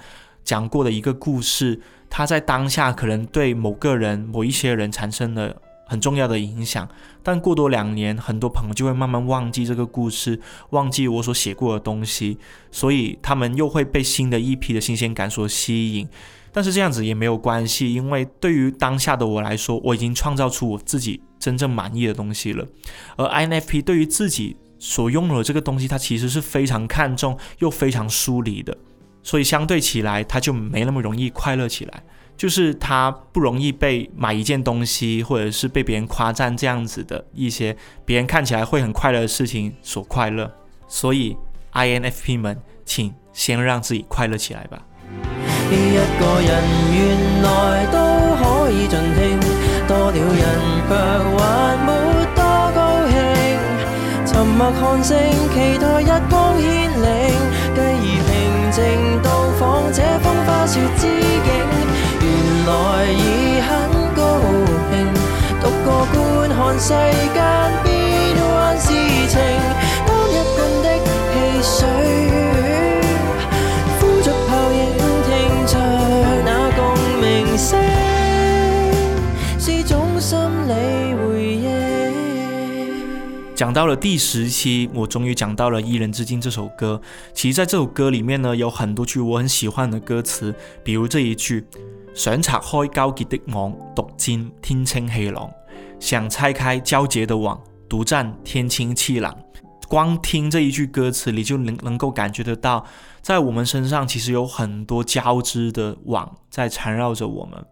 [0.44, 1.80] 讲过的一个故事。
[2.08, 5.54] 它在当下可能对某个人、某一些人产生了
[5.86, 6.88] 很重要的影响，
[7.22, 12.36] 但过多两年，很多朋友就会慢慢忘记这个故事，忘记我所写过的东西，
[12.72, 16.08] 所以他们又会被新的一批的新鲜感所吸引。
[16.52, 22.66] 但是这样子也没有关系，因为对于当下的我来说，我已经创造出我自己真正满意的东西了。
[23.16, 28.76] 而 INFP 对于自己所拥有的这个东西，他其实是非常看重又非常疏离的。
[29.22, 32.02] 所以相对起来，他就没那么容易快乐起来，
[32.36, 40.50] 就是他不容易被买一件东西，或者是被别人夸赞这样子的一些别人看起来会很快乐的事情所快乐。
[40.88, 41.36] 所以
[41.72, 44.82] INFP 们，请先让自己快乐起来吧。
[45.70, 45.74] 一
[46.18, 46.50] 个人
[46.92, 47.98] 原来都
[48.42, 49.38] 可以尽兴，
[49.86, 50.20] 多了人
[50.88, 50.90] 却
[51.38, 51.40] 还
[51.86, 51.88] 没
[52.34, 52.42] 多
[52.74, 53.14] 高兴，
[54.26, 55.16] 沉默看星，
[55.54, 56.58] 期待日光
[60.70, 61.50] 风花雪之境，
[62.20, 62.24] 原
[62.66, 62.70] 来
[63.10, 63.68] 已很
[64.14, 64.20] 高
[64.90, 64.92] 兴，
[65.60, 66.16] 独个观
[66.48, 66.88] 看世
[67.34, 67.38] 间
[67.82, 67.99] 变
[83.60, 86.98] 讲到了第十期，我终于讲到了《一人之境》这首歌。
[87.34, 91.62] 其实，在这首歌里面呢，有很多句我很喜欢的歌词，比如这一句
[92.16, 95.50] ：“想拆开交结的网，独占天清气朗。”
[96.00, 99.36] 想拆开交结的网，独占天清气朗。
[99.86, 102.82] 光听这一句歌词，你就能能够感觉得到，
[103.20, 107.62] 在我们身上其实有很多交织的网在缠绕着我们。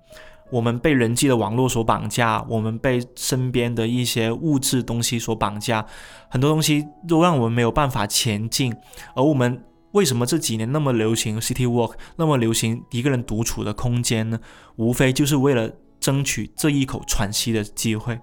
[0.51, 5.85] 我们被人际的网络所绑架，我们被身边的一些物质东西所绑架，
[6.31, 8.75] 很多东西都让我们没有办法前进。
[9.15, 14.41] 而我们为什么这几年那么流行 City Walk，那么流行一个人独处的空间呢？
[14.77, 18.19] 无非就是为了争取这一口喘息的机会。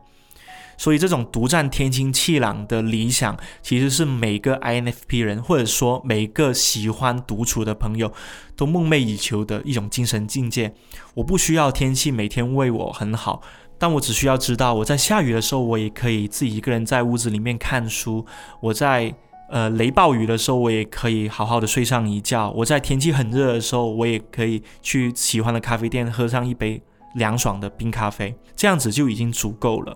[0.77, 8.11] 所以，这种独占天清气朗的理想，其实是每个 INFP 人，或者说每个喜欢独处的朋友，
[8.55, 10.73] 都梦寐以求的一种精神境界。
[11.13, 13.41] 我不需要天气每天为我很好，
[13.77, 18.25] 但我只需要知道，我在下雨的时候，我也可以自己一个人在屋子里面看书；
[18.59, 19.13] 我在
[19.49, 26.81] 呃雷暴雨的时候，我也可以好好的睡上一觉；我在天气很热的时候，我也可以去喜欢的咖啡店喝上一杯
[27.15, 29.95] 凉爽的冰咖啡，这样子就已经足够了。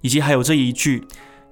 [0.00, 1.06] 以及还有这一句，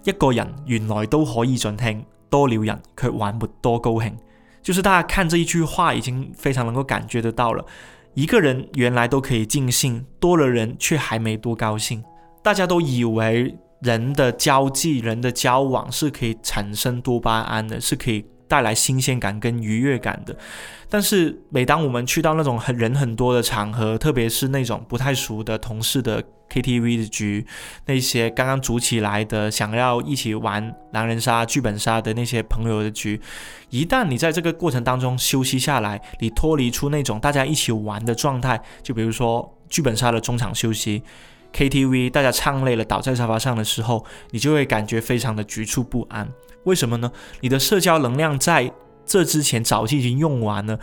[0.05, 4.17] 一个人原来都可以尽兴，多了人却还没多高兴。
[4.63, 7.65] 就是大家看这一句话，已经非常能够感觉得到了。
[8.15, 12.05] 一个人原来都可以尽兴，多了人却还没多高兴。
[12.43, 20.37] 大家都以为人的交际、人的交往是可以产生多巴胺的，是可以带来新鲜感跟愉悦感的。
[20.89, 26.23] 但是每当我们去到那种很人很多的场合，特别是那种不太熟的同事的。
[26.53, 27.47] KTV 的局，
[27.87, 33.19] 那些刚刚组起来的，想要一起玩狼人杀、剧本杀的那些朋友的局，
[33.71, 41.03] 一旦你在这个过程当中休息下来，你脱离出那种大家一起玩的状态，就比如说剧本杀的中场休息
[41.55, 46.29] ，KTV，大家唱累了倒在沙发上的时候，你就会感觉非常的局促不安。
[46.65, 47.11] 为什么呢？
[47.41, 48.71] 你的社交能量在
[49.05, 50.79] 这之前早就已经用完了。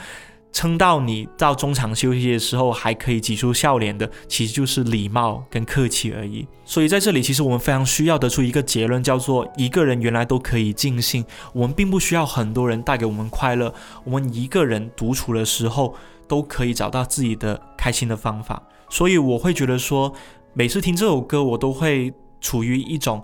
[0.52, 6.48] 撑到你到中场休息的时候还可以挤出笑脸的，其实就是礼貌跟客气而已。
[6.66, 11.24] 所以在这里，其实我们非常需要得出一个结论，叫做一个人原来都可以尽兴。
[11.54, 13.74] 我们并不需要很多人带给我们快乐，
[14.04, 15.96] 我们一个人独处的时候
[16.28, 18.62] 都可以找到自己的开心的方法。
[18.90, 20.12] 所以我会觉得说，
[20.54, 23.24] 每次听这首歌，我都会处于一种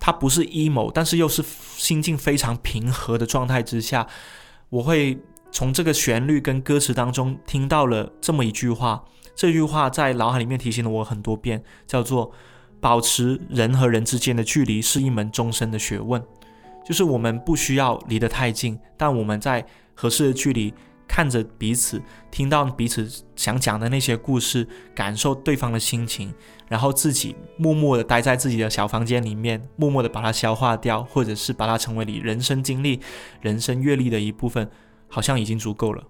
[0.00, 1.42] 它不是 emo，但是又是
[1.76, 4.06] 心境非常平和的状态之下，
[4.70, 5.16] 我会。
[5.50, 9.02] 从这个旋律跟歌词当中听到了这么一句话，
[9.34, 12.30] 这句话在脑海里面提醒了我很多遍，叫做
[12.80, 16.22] “保持人和人之间的距离是一门终身的学问”。
[16.86, 20.72] 就是我们不需要离得太近，但我们在合适的距离
[21.06, 26.32] 看着彼此，听到彼此想讲的那些故事，感受对方的心情，
[26.66, 33.00] 然后自己默默地待在自己的小房间里面，默默地把它消化掉，或者是把它成为你人生经历、
[33.40, 34.70] 人生阅历的一部分。
[35.08, 36.02] 好像已经足够了。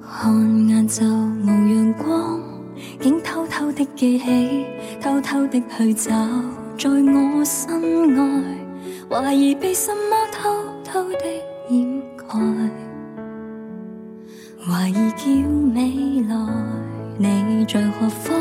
[0.00, 0.32] 看
[0.68, 1.04] 晏昼
[1.42, 2.40] 无阳光，
[3.00, 4.66] 竟偷偷的记起，
[5.00, 6.10] 偷偷的去找，
[6.78, 8.24] 在我心外，
[9.10, 11.18] 怀疑被什么偷偷的
[11.68, 12.38] 掩盖，
[14.64, 15.26] 怀疑叫
[15.74, 16.36] 未来
[17.18, 18.34] 你在何方，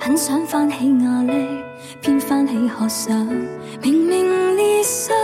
[0.00, 1.46] 很想翻起压力，
[2.00, 3.26] 偏翻起渴想，
[3.82, 5.14] 明明裂碎，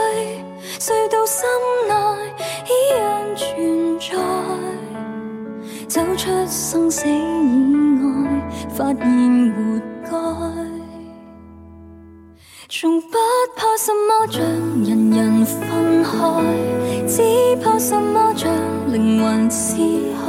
[0.79, 1.45] 碎到心
[1.89, 1.95] 内。
[2.69, 4.17] 依然存在，
[5.89, 7.11] 走出生死以
[8.03, 8.07] 外，
[8.75, 9.01] 发现
[9.55, 9.57] 活
[10.05, 10.11] 该。
[12.69, 13.17] 从不
[13.57, 14.41] 怕什么将
[14.85, 16.11] 人人分开，
[17.09, 17.23] 只
[17.65, 18.53] 怕什么将
[18.93, 20.29] 灵魂撕开。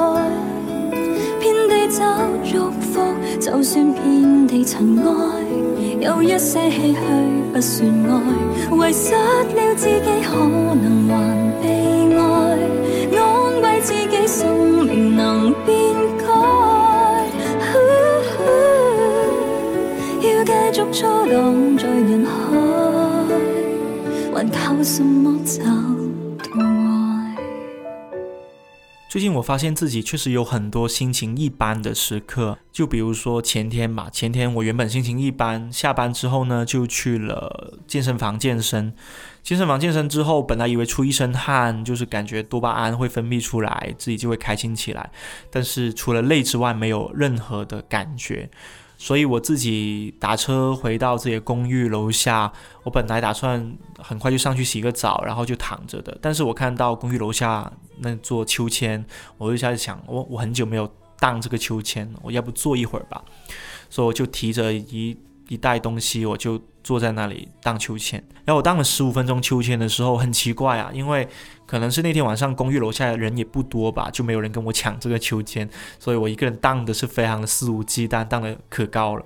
[1.39, 2.03] 遍地找
[2.43, 3.01] 祝福，
[3.39, 5.07] 就算遍地尘埃，
[5.99, 6.97] 有一些唏嘘
[7.53, 8.11] 不算爱，
[8.89, 10.35] 遗失了自己可
[10.75, 11.11] 能还
[11.61, 11.65] 被
[12.15, 12.19] 爱，
[13.17, 13.17] 安
[13.61, 13.65] 慰。
[13.81, 16.25] 自己生命能变改，
[20.21, 21.37] 要继续错荡
[21.77, 22.29] 在人海，
[24.33, 26.88] 还靠什么找到爱？
[29.09, 38.93] 最近我发现自己确实有很多心情一般的时刻，就比如说前天吧，前天我原本心情一般，下班之后呢，就去了健身房健身。
[39.41, 45.09] 健身房健身之后，本来以为出一身汗就是感觉多巴胺会分泌出来，自己就会开心起来。
[45.49, 48.47] 但是除了累之外，没有任何的感觉。
[48.99, 52.51] 所以我自己打车回到自己的公寓楼下，
[52.83, 56.15] 我本来打算很快就上去洗个澡，然后就躺着的。
[56.21, 59.03] 但是我看到公寓楼下那座秋千，
[59.37, 60.87] 我就开始想，我我很久没有
[61.17, 63.23] 荡这个秋千，我要不坐一会儿吧？
[63.89, 66.61] 所以我就提着一一袋东西，我就。
[66.81, 71.27] 坐在那里荡秋千，然后我荡了十五分钟秋千的时候，很奇怪啊，因为
[71.69, 79.23] 可能是那天晚上公寓楼下的人也不多吧，就没有人跟我抢这个秋千，所以我一个人荡的是非常的肆无忌惮，荡的可高了，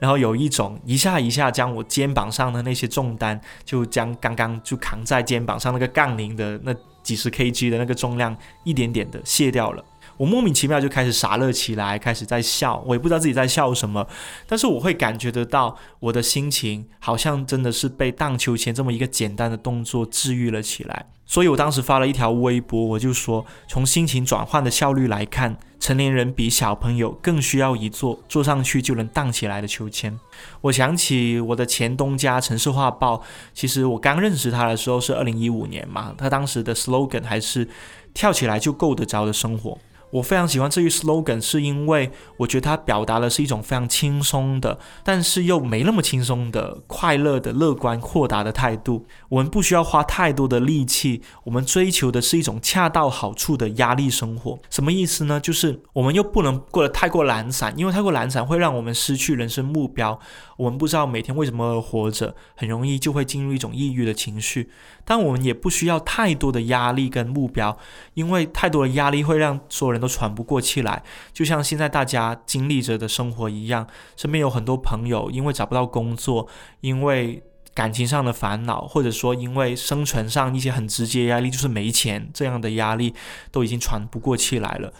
[0.00, 6.74] 然后有一种一下一下将我肩膀上的那些重担，就将刚刚就扛在肩膀上那个杠铃的那
[7.04, 9.84] 几十 kg 的那个重量，一点点的卸掉了。
[10.16, 14.04] 我莫名其妙就开始傻乐起来，开始在笑，我也不知道自己在笑什么，
[14.48, 21.06] 但是我会感觉得到我的心情好像真的是被荡秋千这么一个简单的动作治愈了起来。
[21.26, 30.18] 所以我当时发了一条微博，我就说，从心情转换的效率来看，成年人比小朋友更需要一座坐上去就能荡起来的秋千。
[30.60, 33.22] 我想起我的前东家城市画报，
[33.54, 37.66] 其实我刚认识他的时候是二零一五年嘛，他当时的 slogan 还是
[38.12, 39.78] 跳起来就够得着的生活。
[40.14, 49.06] 我非常喜欢这句 slogan，是因为我觉得它表达的是一种非常轻松的，但是又没那么轻松的快乐的、乐观、豁达的态度。
[49.28, 54.56] 我们不需要花太多的力气，我们追求的是一种恰到好处的压力生活。
[54.70, 55.40] 什么意思呢？
[55.40, 60.20] 就是我们又不能过得太过懒散，因为太过懒散会让我们失去人生目标。
[60.56, 64.70] 我们不知道每天为什么而活着，很容易就会进入一种抑郁的情绪。
[65.04, 67.76] 但我们也不需要太多的压力跟目标，
[68.14, 70.04] 因为太多的压力会让所有人。
[70.04, 71.02] 都喘不过气来，
[71.32, 73.86] 就像现在大家经历着的生活一样。
[74.18, 76.46] 身边有很多朋友因为找不到工作，
[76.82, 77.42] 因为
[77.72, 83.14] 感情上的烦恼，或者说因为生存上一些很直接压力，就是没钱这样的压力，
[83.50, 84.92] 都已经喘不过气来了。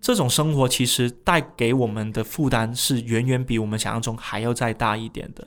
[0.00, 5.44] 这种生活其实带给我们的负担是远远比我们想象中还要再大一点的。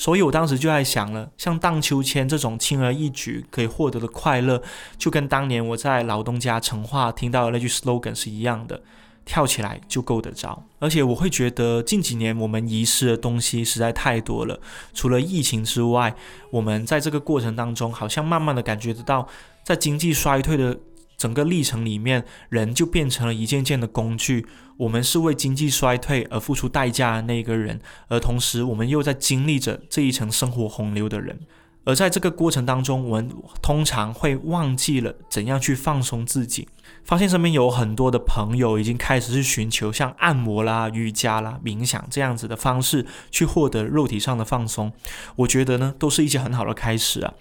[0.00, 4.62] 所以我当时就在想了，像荡秋千这种轻而易举可以获得的快乐，
[4.96, 8.80] 就跟当年我在老东家成化听到的那句 slogan 是一样的：
[9.26, 10.64] 跳起来就够得着。
[10.78, 14.58] 而且我会觉得近几年我们遗失的东西实在太多了。
[14.94, 16.14] 除了疫情之外，
[16.50, 19.28] 我们在这个过程当中，好像慢慢的感觉得到，
[19.62, 20.74] 在经济衰退的
[21.20, 24.46] 整个历程里面，人就变成了一件件的工具。
[24.78, 31.38] 我们是为经济衰退而付出代价的那个人，而同时我们又在经历着这一层生活洪流的人。
[31.84, 36.66] 而在这个过程当中，我们通常会忘记了怎样去放松自己。
[37.04, 44.90] 发现身边有很多的朋友已经开始去寻求像按摩啦、瑜伽啦、冥想这样子的方式去获得肉体上的放松。
[45.36, 47.34] 我觉得呢，都是一些很好的开始啊。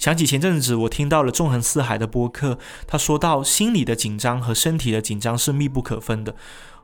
[0.00, 6.34] 想起前阵子我听到了纵横四海的播客，他说到心理的紧张和身体的紧张是密不可分的。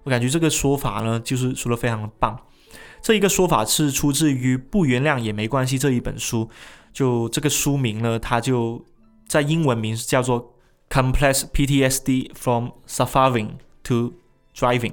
[0.02, 2.38] 我感觉这个说法呢，就是说的非常的棒。
[3.00, 6.50] 这一个说法是出自于《不原谅也没关系》这一本书。
[6.92, 8.84] 就这个书名呢，它就
[9.26, 10.52] 在英文名叫做
[10.94, 13.52] 《Complex PTSD from Surviving
[13.84, 14.12] to
[14.54, 14.92] Driving》。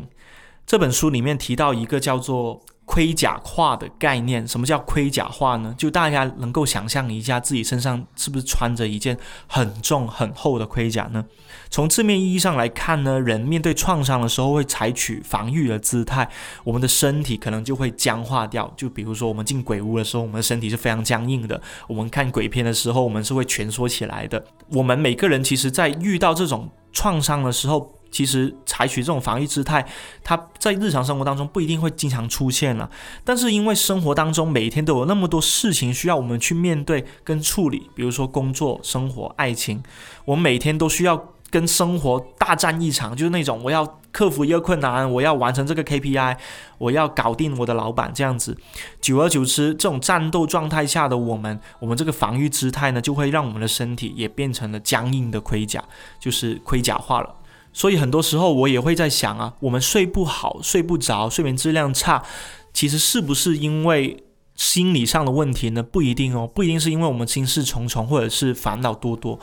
[0.65, 2.63] 这本书里面提到一个叫做。
[2.93, 5.73] 盔甲化的概念，什么叫盔甲化呢？
[5.75, 9.17] 就大家能够想象一下，自己身上是不是穿着一件
[9.47, 11.25] 很重很厚的盔甲呢？
[11.71, 16.29] 从字面意义上来看呢，人面对创伤的时候会采取防御的姿态，
[16.63, 18.71] 我们的身体可能就会僵化掉。
[18.77, 24.45] 就比如说，我们进鬼屋的时候，我们的身体是非常僵硬的；我们看鬼片的时候，我们是会蜷缩起来的。
[24.69, 29.83] 我们每个人其实，在遇到这种创伤的时候，其实采取这种防御姿态，
[30.23, 32.87] 它在日常生活当中不一定会经常出现了。
[33.25, 39.81] 但是因为生活当中每天都有那么多事情需要我们去面对跟处理，比如说工作、生活、爱情，
[40.25, 46.37] 我们每天都需要跟生活大战一场，就是那种我要克服一个困难，我要完成这个 KPI，
[46.77, 48.55] 我要搞定我的老板这样子。
[49.01, 55.83] 久而久之，这种战斗状态下的我们，我们这个防御姿态呢，就会让我们的身体也变成了僵硬的盔甲，
[56.19, 57.35] 就是盔甲化了。
[57.73, 62.23] 所以很多时候我也会在想啊，我们睡不好、睡不着、睡眠质量差，
[62.71, 64.23] 其实是不是因为
[64.55, 65.81] 心理上的问题呢？
[65.81, 69.39] 不一定哦，不一定是因为我们心事重重或者是烦恼多多，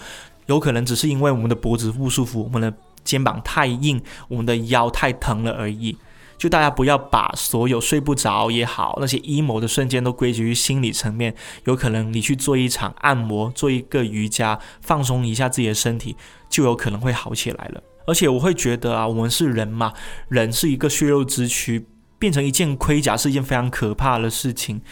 [0.47, 2.72] 有可能只是因为我们的脖子不舒服、我们的
[3.03, 5.97] 肩膀太硬、我们的腰太疼了而已。
[6.39, 11.35] 就大家不要把所有睡不着也好，那些 emo 的瞬间都归结于心理层面。
[11.64, 16.16] 有可能你去做一场按摩、做一个瑜伽，放松一下自己的身体，
[16.49, 17.83] 就有可能会好起来了。
[18.11, 19.93] 而且我会觉得啊，我们是人嘛，
[20.29, 21.87] 人是一个血肉之躯，
[22.19, 24.83] 变成一件盔甲是一件非常可怕的事情。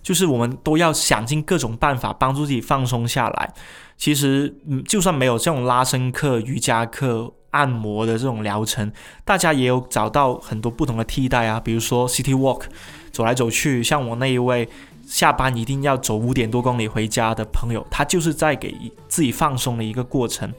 [0.00, 3.52] 就是我们都要想尽各种办法帮助自己放松下来。
[3.96, 4.56] 其实，
[4.86, 8.92] 就算没有这种拉伸课、瑜伽课、按摩的这种疗程，
[9.24, 11.58] 大家也有找到很多不同的替代啊。
[11.58, 12.62] 比如说 City Walk，
[13.10, 14.68] 走来走去，像我那一位。
[15.08, 18.76] 下班一定要走五点多公里回家的朋友，他就是在给
[19.08, 20.52] 自己放松的一个过程。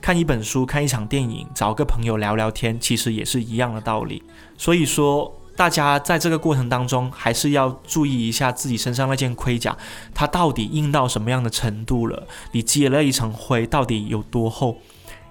[0.00, 4.20] 看一本书，看一场电影，找个朋友聊聊天，其实也是一样的道理。
[4.58, 9.76] 所以说，大家在这个过程当中，还是要注意一下自己身上那件盔甲，
[10.12, 12.26] 它到底硬到什么样的程度了？
[12.50, 14.78] 你积了一层灰，到底有多厚？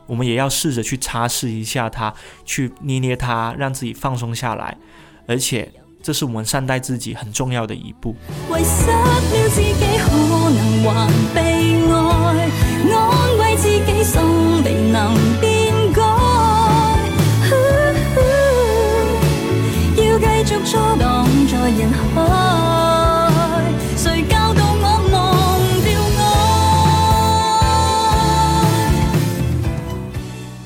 [0.07, 2.13] 我们也要试着去擦拭一下它，
[2.45, 4.77] 去捏捏它，让自己放松下来，
[5.27, 5.69] 而且。
[6.01, 8.15] 这是我们善待自己很重要的一步。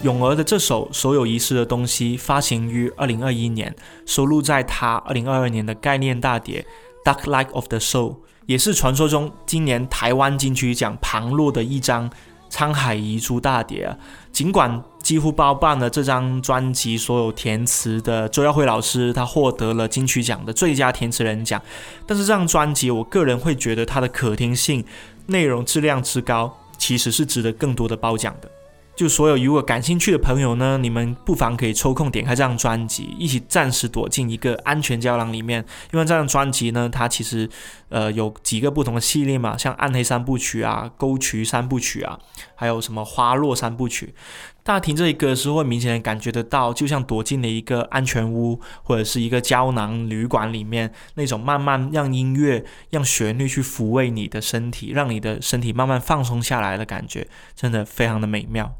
[0.06, 3.76] 咏儿的这首《所有遗失的东西》发行于二零二一年。
[4.06, 6.64] 收录在他二零二二年的概念大碟
[7.12, 8.12] 《Dark Light of the Soul》，
[8.46, 12.08] 也是传说中今年台湾金曲奖旁落的一张
[12.52, 13.98] 沧海遗珠大碟啊。
[14.32, 21.60] 尽管几乎包办了这张专辑所有填词的周耀辉老师，他获得了金曲奖的最佳填词人奖，
[22.06, 24.86] 但是这张专辑，我个人会觉得它的可听性、
[25.26, 28.52] 内容质量之高，其实是值得更多的褒奖的。
[28.96, 35.64] 就所有如果感兴趣的朋友呢，你们不妨可以抽空点开这张专辑，一起暂时躲进一个安全胶囊里面。
[35.92, 37.50] 因为这张专辑呢，它其实
[37.90, 42.18] 呃有几个不同的系列嘛，像暗黑三部曲啊、沟渠三部曲啊，
[42.56, 44.16] 还有什么花落三部曲。
[44.64, 58.74] 大家听这一歌的时候，会明显的感觉得到，就像躲进了一个安全屋或者是一个胶囊旅馆里面，那种慢慢让音乐、让旋律去抚慰你的身体，让你的身体慢慢放松下来的感觉，真的非常的美妙。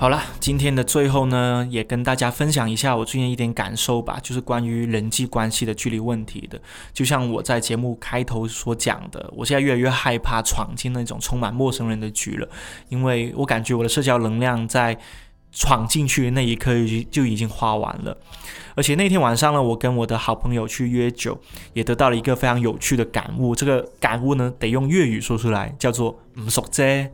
[0.00, 6.58] 好了，今天的最后呢，也跟大家分享一下我最近一点感受吧，就是关于人际关系的距离问题的。
[6.94, 12.48] 就像我在节目开头所讲的，我现在越来越害怕闯进那种充满陌生人的局了，
[12.88, 14.96] 因为我感觉我的社交能量在
[15.52, 18.16] 闯进去那一刻就就已经花完了。
[18.74, 21.38] 而且那天晚上呢，我跟我的好朋友去约酒，
[21.74, 23.54] 也得到了一个非常有趣的感悟。
[23.54, 27.10] 这个感悟呢，得用粤语说出来，叫做“唔熟啫”。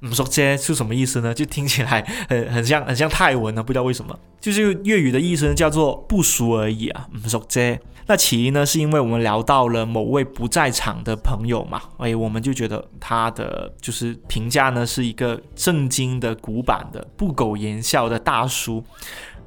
[0.00, 1.34] 唔熟啫是什么意思呢？
[1.34, 4.18] 就听起来很很像很像泰文呢，不知道为什么。
[4.40, 7.78] 就是粤语的意思呢，叫做不熟而已啊，唔熟啫。
[8.06, 18.82] 那起因呢，是因为我们聊到了某位不在场的朋友嘛，哎，我们就觉得他的就是评价呢，是一个正经的、古板的、不苟言笑的大叔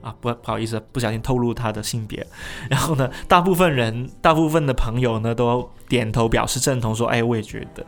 [0.01, 2.25] 啊，不不好意思，不小心透露他的性别。
[2.69, 7.83] 然后呢，大部分人、大部分的朋友呢，都点头表示认同，说，哎，我也觉得。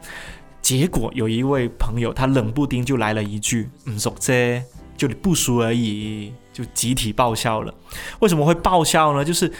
[0.65, 4.63] 结果有一位朋友，他冷不丁就来了一句“唔熟啫”，
[4.97, 7.71] 就你不熟而已，就集体爆笑了。
[8.19, 9.23] 为什么会爆笑呢？
[9.23, 9.53] 就是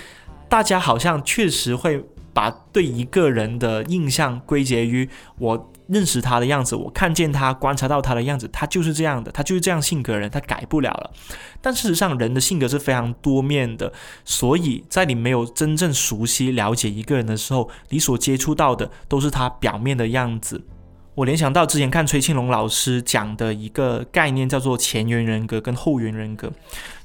[0.49, 2.03] 大家好像确实会
[2.33, 11.11] 把对一个人的印象归结于我认识他的样子，我看见他、观察到他的样子，他就是这样的，他就是这样性格人，他改不了了。
[11.61, 13.93] 但事实上，人的性格是非常多面的，
[14.23, 20.63] 所以在你没有真正熟悉、了解一个人的时候，你所接触到的都是他表面的样子。
[21.15, 26.51] 我联想到之前看崔庆龙老师讲的一个概念，叫做前缘人格跟后缘人格。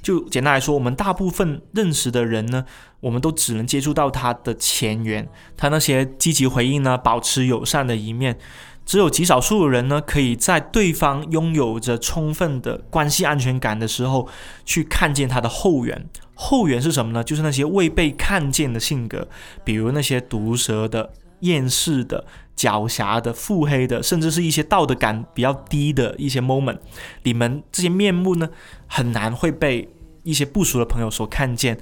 [0.03, 2.65] 就简单来说，我们大部分认识的人呢，
[2.99, 8.37] 我们都只能接触到他的前缘，他那些积极回应呢，保持友善的一面。
[8.85, 14.29] 只有极少数的人呢，可以在对方拥有着充分的关系安全感的时候，
[14.65, 16.09] 去看见他的后缘。
[16.35, 17.23] 后缘是什么呢？
[17.23, 19.29] 就是那些未被看见的性格，
[19.63, 21.13] 比如那些毒舌的。
[21.41, 22.25] 厌世的、
[22.57, 26.79] 狡黠的、腹黑的，甚至是一些道德感比较低的一些 moment，
[27.23, 28.49] 你们这些面目呢，
[28.87, 29.89] 很难会被
[30.23, 31.79] 一些不熟的朋友所看见。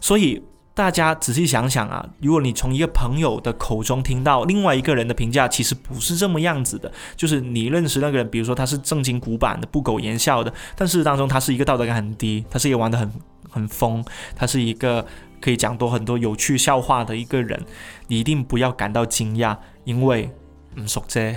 [0.00, 0.42] 所以
[0.74, 13.12] 大家仔细想想啊，如果你从一个朋友的口中听到另外一个人的评价，其实不是这么样子的，就是你认识那个人，比如说他是正经古板的、不苟言笑的，但事实当中他是一个道德感很低，他是一个玩得很
[13.52, 15.06] 很疯，他是一个。
[15.42, 17.60] 可以讲多很多有趣笑话的一个人，
[18.06, 20.30] 你一定不要感到惊讶，因为
[20.76, 21.34] 唔熟啫，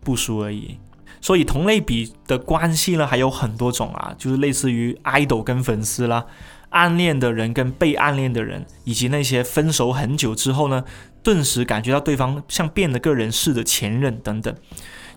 [0.00, 0.80] 不熟而已。
[1.20, 6.26] 所以同类比的关系呢，还有很多种啊，就是类似于 idol 跟粉丝啦，
[6.70, 10.82] 暗恋的人跟被暗恋的人，以及那些分手很久之后呢，
[11.22, 14.52] 顿时感觉到对方像变了个人似的前任等等。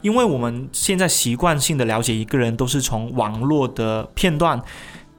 [0.01, 4.61] 因为我们现在习惯性的了解一个人，都是从网络的片段。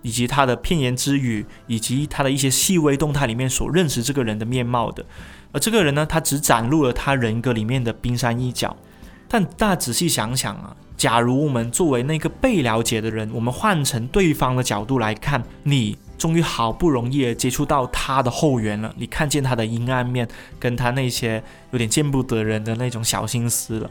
[0.02, 5.04] 以及他的片言之语，以及他的一些细微动态里面所认识这个人的面貌的，
[5.52, 8.76] 而这个人呢，他只展露了他人格里面的冰山一角。
[9.28, 20.26] 但大家仔细想想啊，假如我们作为那个被了解的人，我们换成对方的角度来看，你终于好不容易接触到他的后援了，你看见他的阴暗面，
[20.58, 21.40] 跟他那些
[21.70, 23.88] 有点见不得人的那种小心思了，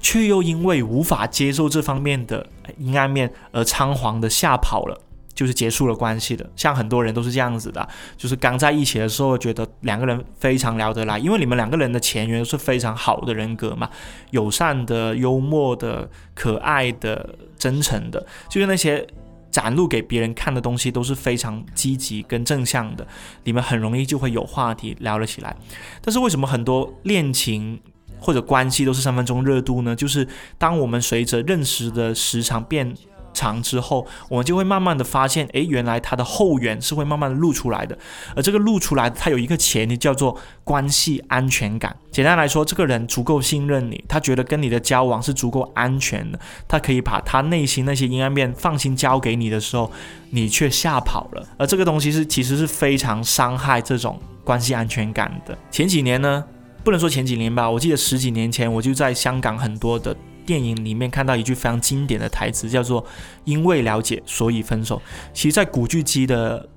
[0.00, 2.44] 却又因为无法接受这方面的
[2.78, 5.00] 阴暗面而仓皇的吓跑了。
[5.40, 13.88] 就是结束了关系的，像很多人都是这样子的，就是刚在一起的时候觉得两个人非常聊得来，因为你们两个人的前缘是非常好的人格嘛，
[14.32, 17.26] 友善的、幽默的、可爱的、
[17.56, 19.06] 真诚的，就是那些
[19.50, 23.06] 展露给别人看的东西都是非常积极跟正向的，
[23.44, 25.56] 你们很容易就会有话题聊了起来。
[26.02, 27.80] 但是为什么很多恋情
[28.18, 29.96] 或者关系都是三分钟热度呢？
[29.96, 30.28] 就是
[30.58, 32.94] 当我们随着认识的时长变。
[33.40, 37.96] 长之后，我们就会慢慢的发现，诶，原来他的后缘是会慢慢的露出来的。
[38.36, 41.96] 而这个露出来，它有一个前提叫做关系安全感。
[42.10, 46.38] 简单来说，这个人足够信任你，他觉得跟你的交往是足够安全的，
[46.68, 49.90] 他可以把他内心那些阴暗面放心交给你的时候，
[50.28, 51.46] 你却吓跑了。
[51.56, 55.56] 而这个东西是其实是非常伤害这种关系安全感的。
[55.70, 56.44] 前几年呢，
[56.84, 60.14] 不能说前几年吧，我记得十几年前我就在香港很多的。
[60.44, 63.04] 电影里面看到一句非常经典的台词，叫做
[63.44, 65.00] “因为了解，所以分手”。
[65.32, 66.68] 其实，在古巨基的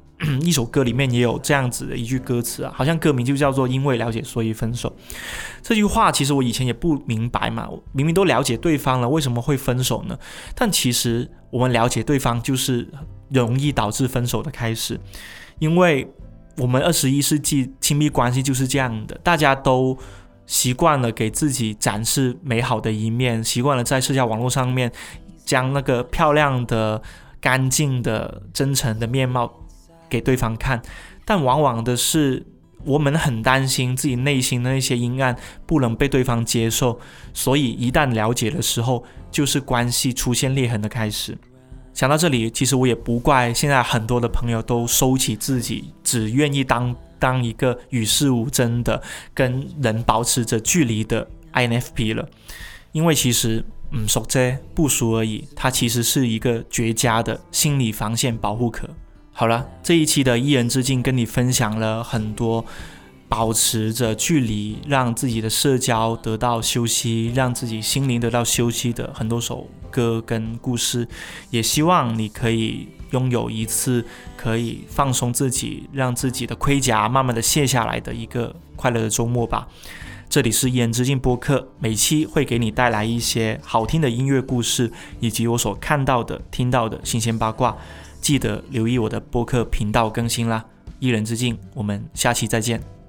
[0.42, 4.96] 一首歌里面也有这样子的一句歌词啊，好像歌名就叫做“因为了解，所以分手”。
[5.62, 10.18] 这句话其实我以前也不明白嘛，明明都了解对方了，为什么会分手呢？
[10.56, 12.88] 但其实我们了解对方，就是
[13.30, 15.00] 容易导致分手的开始，
[15.60, 16.08] 因为
[16.58, 19.98] 我们二十一世纪亲密关系就是这样的，大家都。
[20.46, 24.92] 习惯了给自己展示美好的一面，习惯了在社交网络上面
[25.46, 27.02] 将那个漂亮的、
[27.40, 29.52] 干净的、真诚的面貌
[30.10, 30.82] 给对方看，
[31.26, 32.46] 但往往的是
[32.86, 35.36] 我们很担心自己内心的那些阴暗
[35.66, 37.00] 不能被对方接受，
[37.34, 41.38] 所以一旦了解的时候，就是关系出现裂痕的开始。
[41.94, 46.94] 想到这里，其实我也不怪现在很多的朋友都收起自己，只愿意当
[47.24, 49.02] 当一个与世无争的、
[49.34, 52.28] 跟人保持着距离的 INFP 了，
[52.92, 58.90] 因为其实，嗯，熟这不熟而已，它其实是一个绝佳的心理防线保护壳。
[59.32, 62.66] 好了，这一期的一人之境跟你分享了很多。
[63.30, 71.08] 保持着距离，让自己的社交得到休息，让自己心灵得到休息的很多首歌跟故事，
[71.50, 74.06] 也希望你可以拥有一次
[74.36, 79.68] 可以放松自己，让自己的盔甲慢慢的卸下来的一个快乐的周末吧。
[80.28, 87.78] 这里是一人之境播客，每期会给你带来一些好听的音乐故事，以及我所看到的、听到的新鲜八卦。
[88.20, 90.66] 记得留意我的播客频道更新啦！
[91.00, 93.03] 一人之境，我们下期再见。